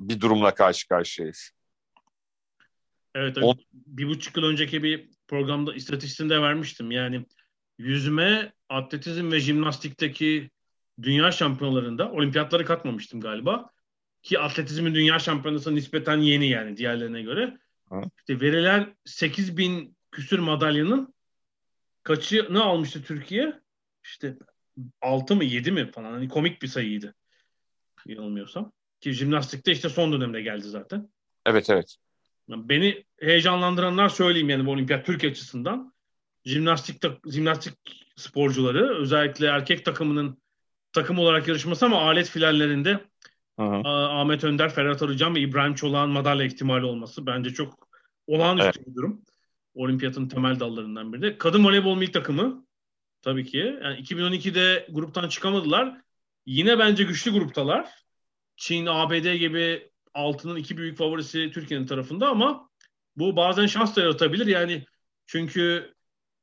[0.00, 1.52] bir durumla karşı karşıyayız.
[3.14, 3.58] Evet, On...
[3.72, 6.90] bir buçuk yıl önceki bir programda istatistiğinde vermiştim.
[6.90, 7.26] Yani
[7.78, 10.50] yüzme, atletizm ve jimnastikteki
[11.02, 13.70] dünya şampiyonlarında olimpiyatları katmamıştım galiba.
[14.22, 17.58] Ki atletizmin dünya şampiyonası nispeten yeni yani diğerlerine göre.
[17.88, 18.00] Hı.
[18.18, 21.14] İşte verilen 8 bin küsür madalyanın
[22.02, 23.60] kaçı ne almıştı Türkiye?
[24.04, 24.36] İşte
[25.00, 26.12] 6 mı 7 mi falan.
[26.12, 27.14] Hani komik bir sayıydı.
[28.06, 28.72] Yanılmıyorsam.
[29.00, 31.10] Ki jimnastikte işte son dönemde geldi zaten.
[31.46, 31.96] Evet evet.
[32.48, 35.92] Beni heyecanlandıranlar söyleyeyim yani bu olimpiyat Türkiye açısından.
[36.44, 37.74] Jimnastik, jimnastik
[38.16, 40.42] sporcuları özellikle erkek takımının
[40.92, 43.00] takım olarak yarışması ama alet finallerinde
[43.58, 47.88] Ahmet Önder, Ferhat Arıcan ve İbrahim Çolak'ın madalya ihtimali olması bence çok
[48.26, 48.88] olağanüstü evet.
[48.88, 49.22] bir durum.
[49.74, 51.38] Olimpiyatın temel dallarından biri de.
[51.38, 52.66] Kadın voleybol milli takımı
[53.22, 53.78] tabii ki.
[53.82, 56.00] Yani 2012'de gruptan çıkamadılar.
[56.46, 57.88] Yine bence güçlü gruptalar.
[58.56, 62.70] Çin, ABD gibi altının iki büyük favorisi Türkiye'nin tarafında ama
[63.16, 64.46] bu bazen şans da yaratabilir.
[64.46, 64.84] Yani
[65.26, 65.94] çünkü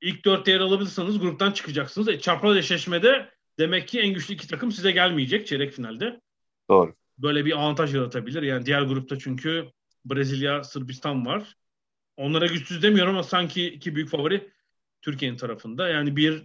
[0.02, 2.08] ilk dört yer alabilirseniz gruptan çıkacaksınız.
[2.08, 6.22] E, çapraz eşleşmede demek ki en güçlü iki takım size gelmeyecek çeyrek finalde.
[6.70, 6.96] Doğru.
[7.18, 8.44] Böyle bir avantaj yaratabilir.
[8.44, 9.72] Yani diğer grupta çünkü
[10.06, 11.56] Brezilya, Sırbistan var.
[12.18, 14.52] Onlara güçsüz demiyorum ama sanki iki büyük favori
[15.02, 15.90] Türkiye'nin tarafında.
[15.90, 16.44] Yani bir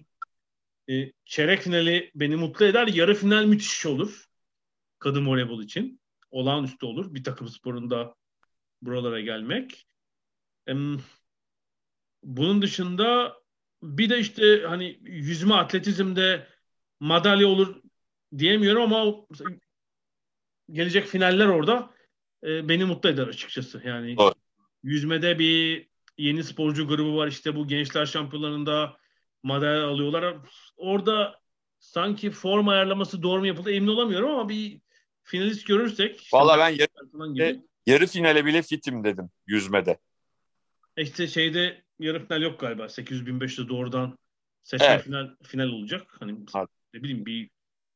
[0.90, 2.86] e, çeyrek finali beni mutlu eder.
[2.86, 4.24] Yarı final müthiş olur.
[4.98, 6.01] Kadın voleybol için.
[6.32, 7.14] Olağanüstü olur.
[7.14, 8.14] Bir takım sporunda
[8.82, 9.86] buralara gelmek.
[12.22, 13.36] Bunun dışında
[13.82, 16.46] bir de işte hani yüzme atletizmde
[17.00, 17.82] madalya olur
[18.38, 19.14] diyemiyorum ama
[20.72, 21.94] gelecek finaller orada
[22.44, 23.82] e, beni mutlu eder açıkçası.
[23.84, 24.16] Yani
[24.82, 28.96] yüzmede bir yeni sporcu grubu var işte bu gençler şampiyonlarında
[29.42, 30.36] madalya alıyorlar.
[30.76, 31.40] Orada
[31.78, 34.80] sanki form ayarlaması doğru mu yapıldı emin olamıyorum ama bir
[35.24, 37.62] finalist görürsek işte Valla ben yarı, gibi.
[37.86, 39.98] yarı finale bile fitim dedim yüzmede.
[40.96, 42.84] İşte şeyde yarı final yok galiba.
[42.84, 44.18] 800-1500'de doğrudan
[44.62, 45.04] seçme Evet.
[45.04, 46.16] final, final olacak.
[46.20, 46.68] Hani Evet.
[46.94, 47.50] ne bileyim bir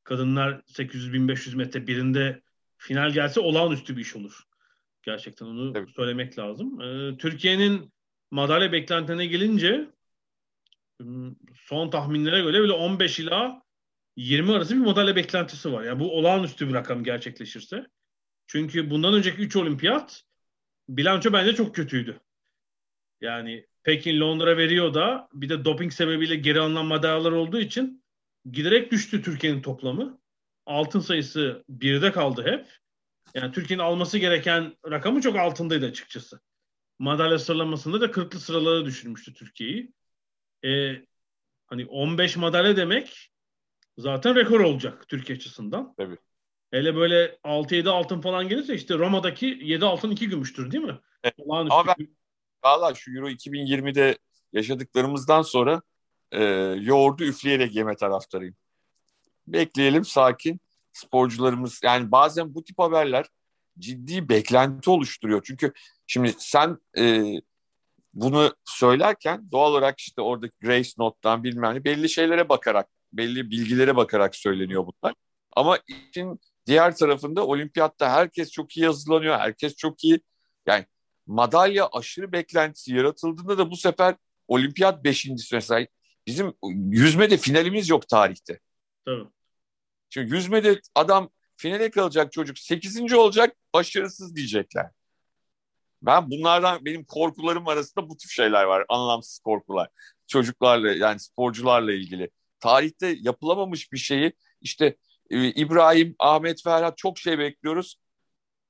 [0.05, 2.43] kadınlar 800-1500 metre birinde
[2.79, 4.43] final gelse olağanüstü bir iş olur.
[5.03, 5.91] Gerçekten onu Tabii.
[5.93, 6.81] söylemek lazım.
[6.81, 7.93] Ee, Türkiye'nin
[8.31, 9.91] madalya beklentilerine gelince
[11.01, 13.62] hmm, son tahminlere göre bile 15 ila
[14.17, 15.85] 20 arası bir madalya beklentisi var.
[15.85, 17.87] Yani bu olağanüstü bir rakam gerçekleşirse.
[18.47, 20.23] Çünkü bundan önceki 3 olimpiyat
[20.89, 22.21] bilanço bence çok kötüydü.
[23.21, 28.05] Yani Pekin Londra veriyor da bir de doping sebebiyle geri alınan madalyalar olduğu için
[28.51, 30.21] giderek düştü Türkiye'nin toplamı.
[30.67, 32.67] Altın sayısı birde kaldı hep.
[33.35, 36.41] Yani Türkiye'nin alması gereken rakamı çok altındaydı açıkçası.
[36.99, 39.93] Madalya sıralamasında da 40'lı sıralara düşürmüştü Türkiye'yi.
[40.64, 41.03] Ee,
[41.67, 43.31] hani 15 madalya demek
[43.99, 45.94] zaten rekor olacak Türkiye açısından.
[45.99, 46.16] Tabii.
[46.70, 50.99] Hele böyle 6-7 altın falan gelirse işte Roma'daki 7 altın 2 gümüştür değil mi?
[51.22, 51.34] Evet.
[51.38, 51.74] Olağanüstü.
[51.74, 51.94] Ama
[52.64, 54.18] Valla şu Euro 2020'de
[54.53, 55.82] yaşadıklarımızdan sonra
[56.32, 56.44] e,
[56.80, 58.57] yoğurdu üfleyerek yeme taraftarıyım.
[59.47, 60.61] Bekleyelim sakin.
[60.92, 63.26] Sporcularımız yani bazen bu tip haberler
[63.78, 65.42] ciddi beklenti oluşturuyor.
[65.44, 65.72] Çünkü
[66.07, 67.24] şimdi sen e,
[68.14, 73.96] bunu söylerken doğal olarak işte oradaki Grace Note'dan bilmem ne belli şeylere bakarak, belli bilgilere
[73.96, 75.14] bakarak söyleniyor bunlar.
[75.57, 79.38] Ama işin diğer tarafında olimpiyatta herkes çok iyi hazırlanıyor.
[79.38, 80.20] Herkes çok iyi.
[80.66, 80.86] Yani
[81.26, 84.14] madalya aşırı beklentisi yaratıldığında da bu sefer
[84.48, 85.86] olimpiyat beşincisi mesela
[86.26, 86.54] bizim
[86.90, 88.61] yüzmede finalimiz yok tarihte.
[89.04, 89.24] Tabii.
[90.11, 93.12] Çünkü yüzmede adam finale kalacak çocuk 8.
[93.12, 94.90] olacak başarısız diyecekler.
[96.02, 98.84] Ben bunlardan benim korkularım arasında bu tip şeyler var.
[98.88, 99.88] Anlamsız korkular.
[100.26, 102.30] Çocuklarla yani sporcularla ilgili.
[102.61, 104.96] Tarihte yapılamamış bir şeyi işte
[105.30, 107.96] e, İbrahim, Ahmet Ferhat çok şey bekliyoruz.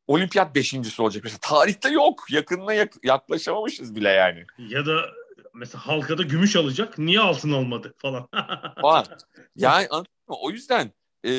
[0.07, 1.25] Olimpiyat beşincisi olacak.
[1.25, 2.25] Mesela tarihte yok.
[2.31, 4.45] Yakınına yak- yaklaşamamışız bile yani.
[4.59, 5.07] Ya da
[5.55, 6.99] mesela halkada gümüş alacak.
[6.99, 8.29] Niye altın almadı falan.
[8.83, 9.07] Falan.
[9.57, 10.37] Yani anladın mı?
[10.41, 10.93] O yüzden
[11.25, 11.31] e,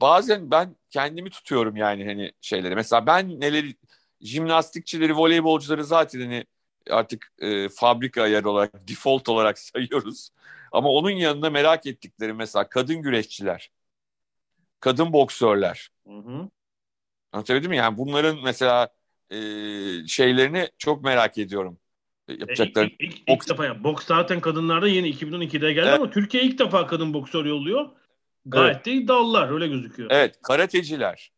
[0.00, 2.74] bazen ben kendimi tutuyorum yani hani şeyleri.
[2.74, 3.74] Mesela ben neleri
[4.20, 6.44] jimnastikçileri, voleybolcuları zaten hani
[6.90, 10.30] artık e, fabrika ayarı olarak, default olarak sayıyoruz.
[10.72, 13.70] Ama onun yanında merak ettikleri mesela kadın güreşçiler,
[14.80, 15.90] kadın boksörler.
[16.06, 16.48] Hı hı.
[17.32, 17.76] Anlatabildim mi?
[17.76, 18.88] Yani bunların mesela
[19.30, 19.36] e,
[20.06, 21.78] şeylerini çok merak ediyorum.
[22.28, 22.86] E, E, ilk, Yapacakları.
[22.86, 23.84] ilk, ilk, ilk Boks- defa ya.
[23.84, 26.00] Boks zaten kadınlarda yeni 2012'de geldi Evet.
[26.00, 27.88] ama Türkiye ilk defa kadın boksör yolluyor.
[28.46, 30.10] Gayet de iddialılar öyle gözüküyor.
[30.12, 31.32] Evet, karateciler.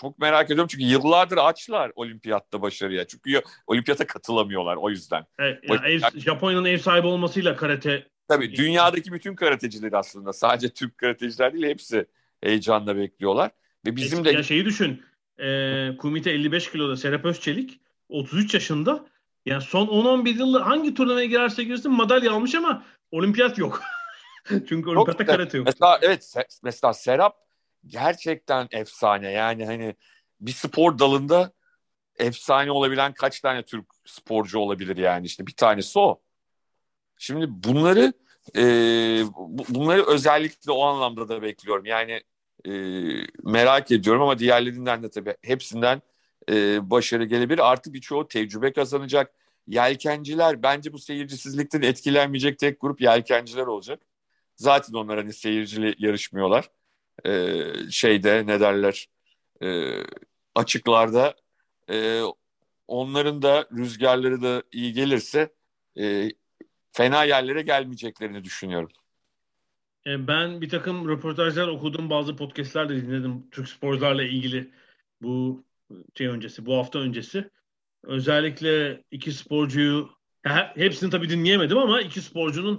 [0.00, 3.06] Çok merak ediyorum çünkü yıllardır açlar olimpiyatta başarıya.
[3.06, 5.26] Çünkü ya- olimpiyata katılamıyorlar o yüzden.
[5.38, 10.98] Evet, yani ev- Japonya'nın ev sahibi olmasıyla karate Tabii dünyadaki bütün karateciler aslında sadece Türk
[10.98, 12.06] karateciler değil hepsi
[12.40, 13.50] heyecanla bekliyorlar.
[13.86, 15.02] Ve bizim de Ya şeyi düşün.
[15.40, 19.06] E, Kumite 55 kiloda Serap Özçelik 33 yaşında.
[19.46, 23.82] Yani son 10-11 yılda hangi turnuvaya girerse girsin madalya almış ama olimpiyat yok.
[24.48, 25.66] Çünkü olimpiyatta karate yok.
[25.66, 27.47] mesela evet Se- mesela Serap
[27.88, 29.30] gerçekten efsane.
[29.30, 29.94] Yani hani
[30.40, 31.52] bir spor dalında
[32.18, 36.22] efsane olabilen kaç tane Türk sporcu olabilir yani işte bir tanesi o.
[37.18, 38.12] Şimdi bunları
[38.56, 38.62] e,
[39.36, 41.84] bu- bunları özellikle o anlamda da bekliyorum.
[41.84, 42.22] Yani
[42.66, 42.72] e,
[43.42, 46.02] merak ediyorum ama diğerlerinden de tabii hepsinden
[46.50, 47.70] e, başarı gelebilir.
[47.72, 49.34] Artı birçoğu tecrübe kazanacak.
[49.66, 54.02] Yelkenciler bence bu seyircisizlikten etkilenmeyecek tek grup yelkenciler olacak.
[54.56, 56.70] Zaten onlar hani seyircili yarışmıyorlar.
[57.26, 59.08] E, şeyde ne derler
[59.62, 59.96] e,
[60.54, 61.34] açıklarda
[61.90, 62.22] e,
[62.88, 65.54] onların da rüzgarları da iyi gelirse
[65.98, 66.28] e,
[66.92, 68.90] fena yerlere gelmeyeceklerini düşünüyorum.
[70.06, 74.70] E, Ben bir takım röportajlar okudum, bazı podcastler de dinledim Türk sporcularla ilgili
[75.22, 75.64] bu
[76.18, 77.50] şey öncesi, bu hafta öncesi.
[78.02, 80.10] Özellikle iki sporcuyu,
[80.42, 82.78] he- hepsini tabii dinleyemedim ama iki sporcunun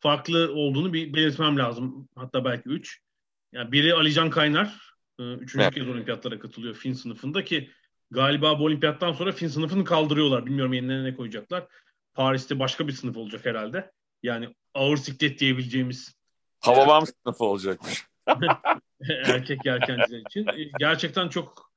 [0.00, 2.08] farklı olduğunu bir belirtmem lazım.
[2.14, 3.00] Hatta belki üç.
[3.52, 5.74] Yani biri Alican Kaynar, e, üçüncü Evet.
[5.74, 7.70] kez olimpiyatlara katılıyor Fin sınıfında ki
[8.10, 10.46] galiba bu olimpiyattan sonra Fin sınıfını kaldırıyorlar.
[10.46, 11.66] Bilmiyorum yenilerine ne koyacaklar.
[12.14, 13.90] Paris'te başka bir sınıf olacak herhalde.
[14.22, 16.18] Yani ağır siklet diyebileceğimiz
[16.60, 18.04] Havavam sınıfı olacakmış.
[19.24, 20.46] erkek yelkenciler için.
[20.46, 21.72] E, Gerçekten çok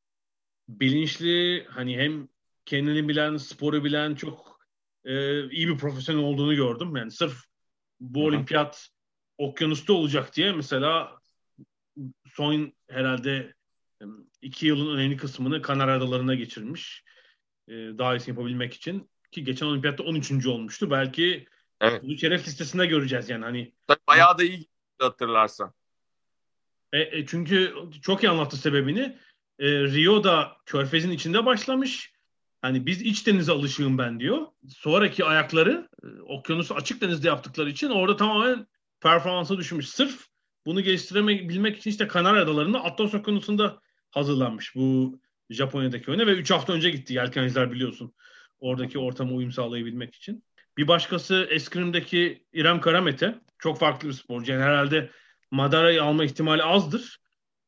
[0.70, 2.28] bilinçli hani hem
[2.66, 4.60] kendini bilen, sporu bilen çok
[5.06, 6.96] e, iyi bir profesyonel olduğunu gördüm.
[6.96, 7.44] Yani sırf
[8.00, 8.90] bu olimpiyat
[9.38, 11.21] okyanusta olacak diye mesela
[12.34, 13.54] son herhalde
[14.42, 17.04] iki yılın önemli kısmını Kanarya Adaları'na geçirmiş.
[17.68, 19.10] E, daha iyisini yapabilmek için.
[19.32, 20.48] Ki geçen olimpiyatta 13.
[20.48, 20.92] olmuştu.
[20.92, 21.48] Belki
[21.82, 22.04] evet.
[22.04, 23.44] bunu şeref listesinde göreceğiz yani.
[23.44, 23.74] Hani
[24.08, 24.68] Bayağı da iyi
[25.00, 25.74] hatırlarsan.
[26.94, 29.18] E, e, çünkü çok iyi anlattı sebebini.
[29.60, 32.14] E, Rio'da Körfez'in içinde başlamış.
[32.62, 34.48] Hani biz iç denize alışığım ben diyor.
[34.70, 38.68] Sonraki ayakları e, okyanus açık denizde yaptıkları için orada tamamen
[39.00, 39.89] performansa düşmüş.
[39.89, 40.31] Sırf
[40.66, 43.82] bunu geliştirebilmek için işte Kanarya Adaları'nda Atlas Okyanusu'nda
[44.12, 48.14] hazırlanmış bu Japonya'daki oyuna ve 3 hafta önce gitti yelkenciler biliyorsun.
[48.59, 50.43] Oradaki ortama uyum sağlayabilmek için.
[50.78, 53.39] Bir başkası eskrimdeki İrem Karamete.
[53.59, 54.51] Çok farklı bir sporcu.
[54.51, 55.09] Yani herhalde
[55.51, 57.20] Madara'yı alma ihtimali azdır.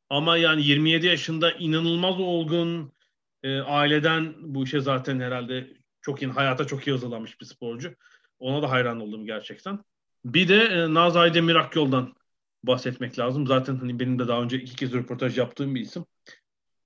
[0.09, 2.93] Ama yani 27 yaşında inanılmaz olgun
[3.43, 7.95] e, aileden bu işe zaten herhalde çok iyi, hayata çok iyi hazırlanmış bir sporcu.
[8.39, 9.79] Ona da hayran oldum gerçekten.
[10.25, 12.13] Bir de e, Naz Aydemir Akyol'dan
[12.63, 13.47] bahsetmek lazım.
[13.47, 16.05] Zaten hani benim de daha önce iki kez röportaj yaptığım bir isim.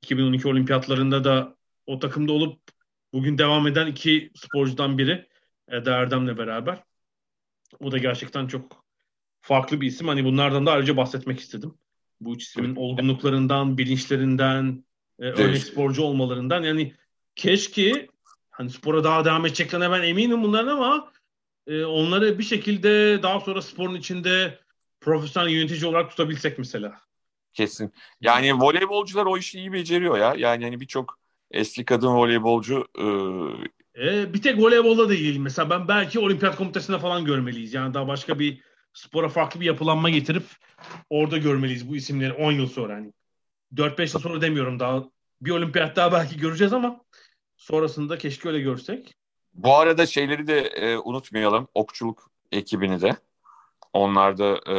[0.01, 1.55] 2012 olimpiyatlarında da
[1.85, 2.59] o takımda olup
[3.13, 5.27] bugün devam eden iki sporcudan biri
[5.69, 6.83] Eda Erdem'le beraber.
[7.79, 8.85] O da gerçekten çok
[9.41, 10.07] farklı bir isim.
[10.07, 11.73] Hani bunlardan da ayrıca bahsetmek istedim.
[12.21, 14.83] Bu üç ismin olgunluklarından, bilinçlerinden,
[15.19, 16.63] e, örnek sporcu olmalarından.
[16.63, 16.93] Yani
[17.35, 18.07] keşke
[18.49, 21.11] hani spora daha devam edeceklerine ben eminim bunların ama
[21.67, 24.59] e, onları bir şekilde daha sonra sporun içinde
[25.01, 27.01] profesyonel yönetici olarak tutabilsek mesela.
[27.53, 27.93] Kesin.
[28.21, 30.33] Yani voleybolcular o işi iyi beceriyor ya.
[30.37, 31.19] Yani hani birçok
[31.51, 33.05] eski kadın voleybolcu e...
[34.05, 35.37] E, bir tek voleybolda da değil.
[35.37, 37.73] Mesela ben belki olimpiyat komitesinde falan görmeliyiz.
[37.73, 38.61] Yani daha başka bir
[38.93, 40.43] spora farklı bir yapılanma getirip
[41.09, 42.95] orada görmeliyiz bu isimleri 10 yıl sonra.
[42.95, 43.13] Hani
[43.75, 45.03] 4-5 yıl sonra demiyorum daha.
[45.41, 47.01] Bir olimpiyat daha belki göreceğiz ama
[47.57, 49.13] sonrasında keşke öyle görsek.
[49.53, 51.67] Bu arada şeyleri de e, unutmayalım.
[51.73, 53.17] Okçuluk ekibini de.
[53.93, 54.75] Onlar da e,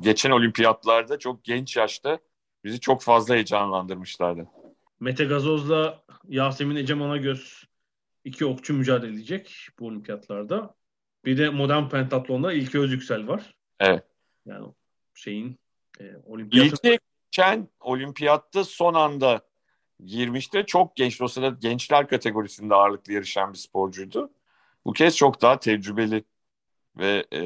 [0.00, 2.18] geçen olimpiyatlarda çok genç yaşta
[2.64, 4.46] bizi çok fazla heyecanlandırmışlardı.
[5.00, 7.64] Mete Gazoz'la Yasemin Ecem göz
[8.24, 10.74] iki okçu mücadele edecek bu olimpiyatlarda.
[11.24, 13.54] Bir de modern pentatlonda İlke Özüksel var.
[13.80, 14.04] Evet.
[14.46, 14.66] Yani
[15.14, 15.58] şeyin
[16.00, 16.68] e, olimpiyatı...
[16.68, 19.40] İlke geçen olimpiyatta son anda
[20.04, 20.64] girmişti.
[20.66, 21.20] Çok genç.
[21.20, 24.30] O sırada gençler kategorisinde ağırlıklı yarışan bir sporcuydu.
[24.84, 26.24] Bu kez çok daha tecrübeli
[26.96, 27.40] ve e,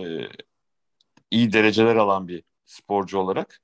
[1.33, 3.61] iyi dereceler alan bir sporcu olarak.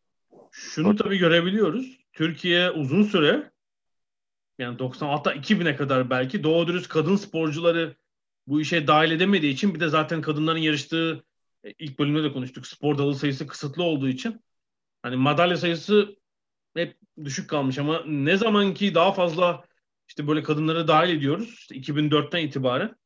[0.50, 1.98] Şunu tabii görebiliyoruz.
[2.12, 3.50] Türkiye uzun süre
[4.58, 7.96] yani 90 hatta 2000'e kadar belki doğru dürüst kadın sporcuları
[8.46, 11.24] bu işe dahil edemediği için bir de zaten kadınların yarıştığı
[11.64, 12.66] e, ilk bölümde de konuştuk.
[12.66, 14.40] Spor dalı sayısı kısıtlı olduğu için
[15.02, 16.16] hani madalya sayısı
[16.76, 19.64] hep düşük kalmış ama ne zamanki daha fazla
[20.08, 21.54] işte böyle kadınları dahil ediyoruz.
[21.58, 22.96] İşte 2004'ten itibaren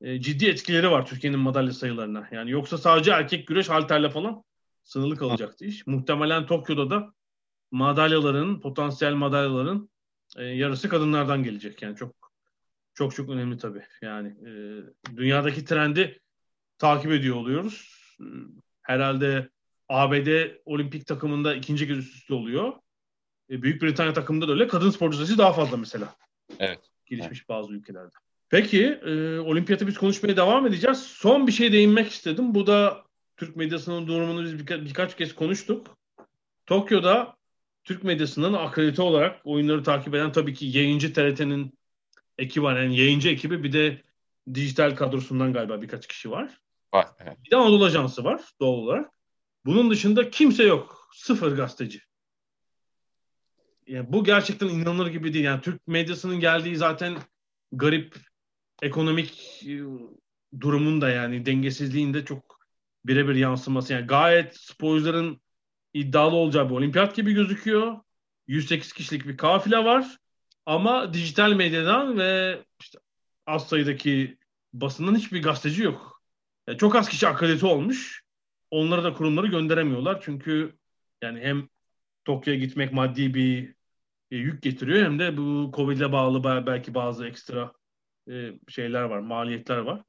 [0.00, 2.28] e, ciddi etkileri var Türkiye'nin madalya sayılarına.
[2.32, 4.44] Yani yoksa sadece erkek güreş halterle falan
[4.84, 5.86] sınırlı kalacaktı iş.
[5.86, 7.12] Muhtemelen Tokyo'da da
[7.70, 9.90] madalyaların, potansiyel madalyaların
[10.36, 11.82] e, yarısı kadınlardan gelecek.
[11.82, 12.14] Yani çok
[12.94, 13.82] çok çok önemli tabii.
[14.02, 14.50] Yani e,
[15.16, 16.20] dünyadaki trendi
[16.78, 17.98] takip ediyor oluyoruz.
[18.20, 18.24] E,
[18.82, 19.50] herhalde
[19.88, 20.28] ABD
[20.64, 22.72] olimpik takımında ikinci kez üst üste oluyor.
[23.50, 24.68] E, Büyük Britanya takımında da öyle.
[24.68, 26.16] Kadın sporcu sayısı daha fazla mesela.
[26.58, 26.80] Evet.
[27.06, 27.48] Gelişmiş evet.
[27.48, 28.14] bazı ülkelerde.
[28.54, 30.98] Peki, e, olimpiyatı biz konuşmaya devam edeceğiz.
[30.98, 32.54] Son bir şey değinmek istedim.
[32.54, 33.04] Bu da
[33.36, 35.98] Türk medyasının durumunu biz birka- birkaç kez konuştuk.
[36.66, 37.36] Tokyo'da
[37.84, 41.78] Türk medyasının akredite olarak oyunları takip eden tabii ki yayıncı TRT'nin
[42.38, 42.80] ekibi var.
[42.80, 44.02] Yani yayıncı ekibi bir de
[44.54, 46.60] dijital kadrosundan galiba birkaç kişi var.
[46.92, 47.06] Var.
[47.18, 47.36] Evet.
[47.44, 49.10] Bir de Anadolu Ajansı var doğal olarak.
[49.64, 51.08] Bunun dışında kimse yok.
[51.14, 52.00] Sıfır gazeteci.
[53.86, 55.44] Yani bu gerçekten inanılır gibi değil.
[55.44, 57.16] Yani Türk medyasının geldiği zaten
[57.72, 58.16] garip
[58.84, 59.80] ekonomik e,
[60.60, 62.58] durumun da yani dengesizliğin de çok
[63.04, 63.92] birebir yansıması.
[63.92, 65.40] Yani gayet sporcuların
[65.94, 67.96] iddialı olacağı bir olimpiyat gibi gözüküyor.
[68.46, 70.18] 108 kişilik bir kafile var.
[70.66, 72.98] Ama dijital medyadan ve işte
[73.46, 74.38] az sayıdaki
[74.72, 76.22] basından hiçbir gazeteci yok.
[76.68, 78.24] Yani çok az kişi akredite olmuş.
[78.70, 80.20] Onlara da kurumları gönderemiyorlar.
[80.24, 80.76] Çünkü
[81.22, 81.68] yani hem
[82.24, 83.74] Tokyo'ya gitmek maddi bir
[84.30, 87.72] e, yük getiriyor hem de bu Covid'le bağlı belki bazı ekstra
[88.30, 90.02] e, şeyler var, maliyetler var.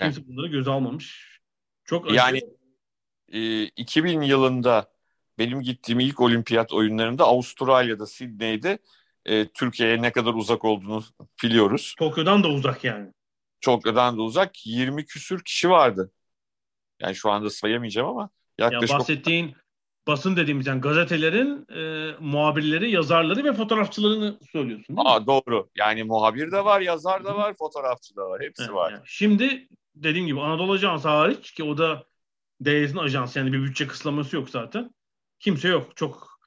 [0.00, 0.28] Kimse evet.
[0.28, 1.38] bunları göze almamış.
[1.84, 2.14] Çok acı.
[2.14, 2.40] Yani
[3.32, 4.92] e, 2000 yılında
[5.38, 8.78] benim gittiğim ilk olimpiyat oyunlarında Avustralya'da, Sydney'de
[9.26, 11.02] e, Türkiye'ye ne kadar uzak olduğunu
[11.42, 11.94] biliyoruz.
[11.98, 13.12] Tokyo'dan da uzak yani.
[13.60, 14.66] Tokyo'dan da uzak.
[14.66, 16.12] 20 küsür kişi vardı.
[17.00, 18.90] Yani şu anda sayamayacağım ama yaklaşık...
[18.90, 19.54] Ya bahsettiğin
[20.06, 25.10] basın dediğimiz yani gazetelerin e, muhabirleri, yazarları ve fotoğrafçılarını söylüyorsun değil mi?
[25.10, 25.68] Aa, doğru.
[25.76, 28.42] Yani muhabir de var, yazar da var, fotoğrafçı da var.
[28.42, 28.92] Hepsi Evet, var.
[28.92, 32.04] yani Şimdi dediğim gibi Anadolu Ajansı hariç ki o da
[32.64, 34.94] DS'in ajansı yani bir bütçe kısıtlaması yok zaten.
[35.40, 35.96] Kimse yok.
[35.96, 36.38] Çok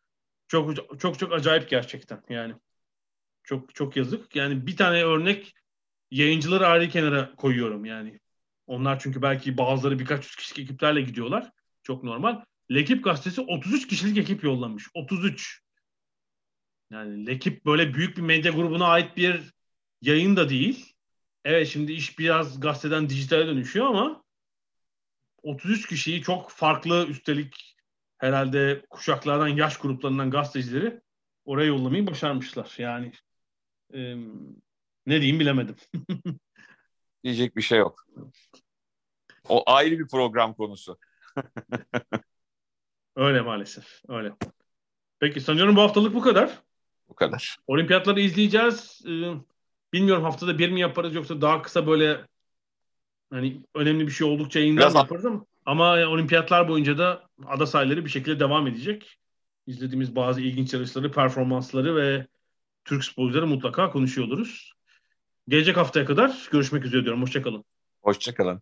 [0.48, 2.54] çok çok çok acayip gerçekten yani.
[3.44, 4.36] Çok çok yazık.
[4.36, 5.54] Yani bir tane örnek
[6.12, 8.20] yayıncıları ayrı kenara koyuyorum yani.
[8.68, 11.52] Onlar çünkü belki bazıları birkaç yüz kişilik ekiplerle gidiyorlar.
[11.84, 12.42] Çok normal.
[12.72, 14.88] Lekip gazetesi 33 kişilik ekip yollamış.
[14.94, 15.62] 33.
[16.92, 19.54] Yani Lekip böyle büyük bir medya grubuna ait bir
[20.02, 20.94] yayın da değil.
[21.44, 24.24] Evet şimdi iş biraz gazeteden dijitale dönüşüyor ama
[25.44, 27.76] 33 kişiyi çok farklı üstelik
[28.18, 31.02] herhalde kuşaklardan, yaş gruplarından gazetecileri
[31.46, 32.76] oraya yollamayı başarmışlar.
[32.78, 33.12] Yani
[33.94, 34.16] e,
[35.06, 35.76] ne diyeyim bilemedim.
[37.24, 38.08] Diyecek bir şey yok.
[39.50, 40.98] O ayrı bir program konusu.
[43.16, 44.02] Öyle maalesef.
[44.08, 44.34] Öyle.
[45.20, 46.60] Peki sanıyorum bu haftalık bu kadar.
[47.10, 47.58] Bu kadar.
[47.68, 49.02] Olimpiyatları izleyeceğiz.
[49.08, 49.34] Ee,
[49.94, 52.22] bilmiyorum haftada bir mi yaparız yoksa daha kısa böyle
[53.30, 58.06] hani önemli bir şey oldukça yayınlar yaparız ama ama yani olimpiyatlar boyunca da ada sahilleri
[58.06, 59.18] bir şekilde devam edecek.
[59.68, 62.28] İzlediğimiz bazı ilginç yarışları, performansları ve
[62.86, 64.74] Türk sporcuları mutlaka konuşuyor oluruz.
[65.48, 67.22] Gelecek haftaya kadar görüşmek üzere diyorum.
[67.22, 67.66] Hoşçakalın.
[68.02, 68.62] Hoşçakalın.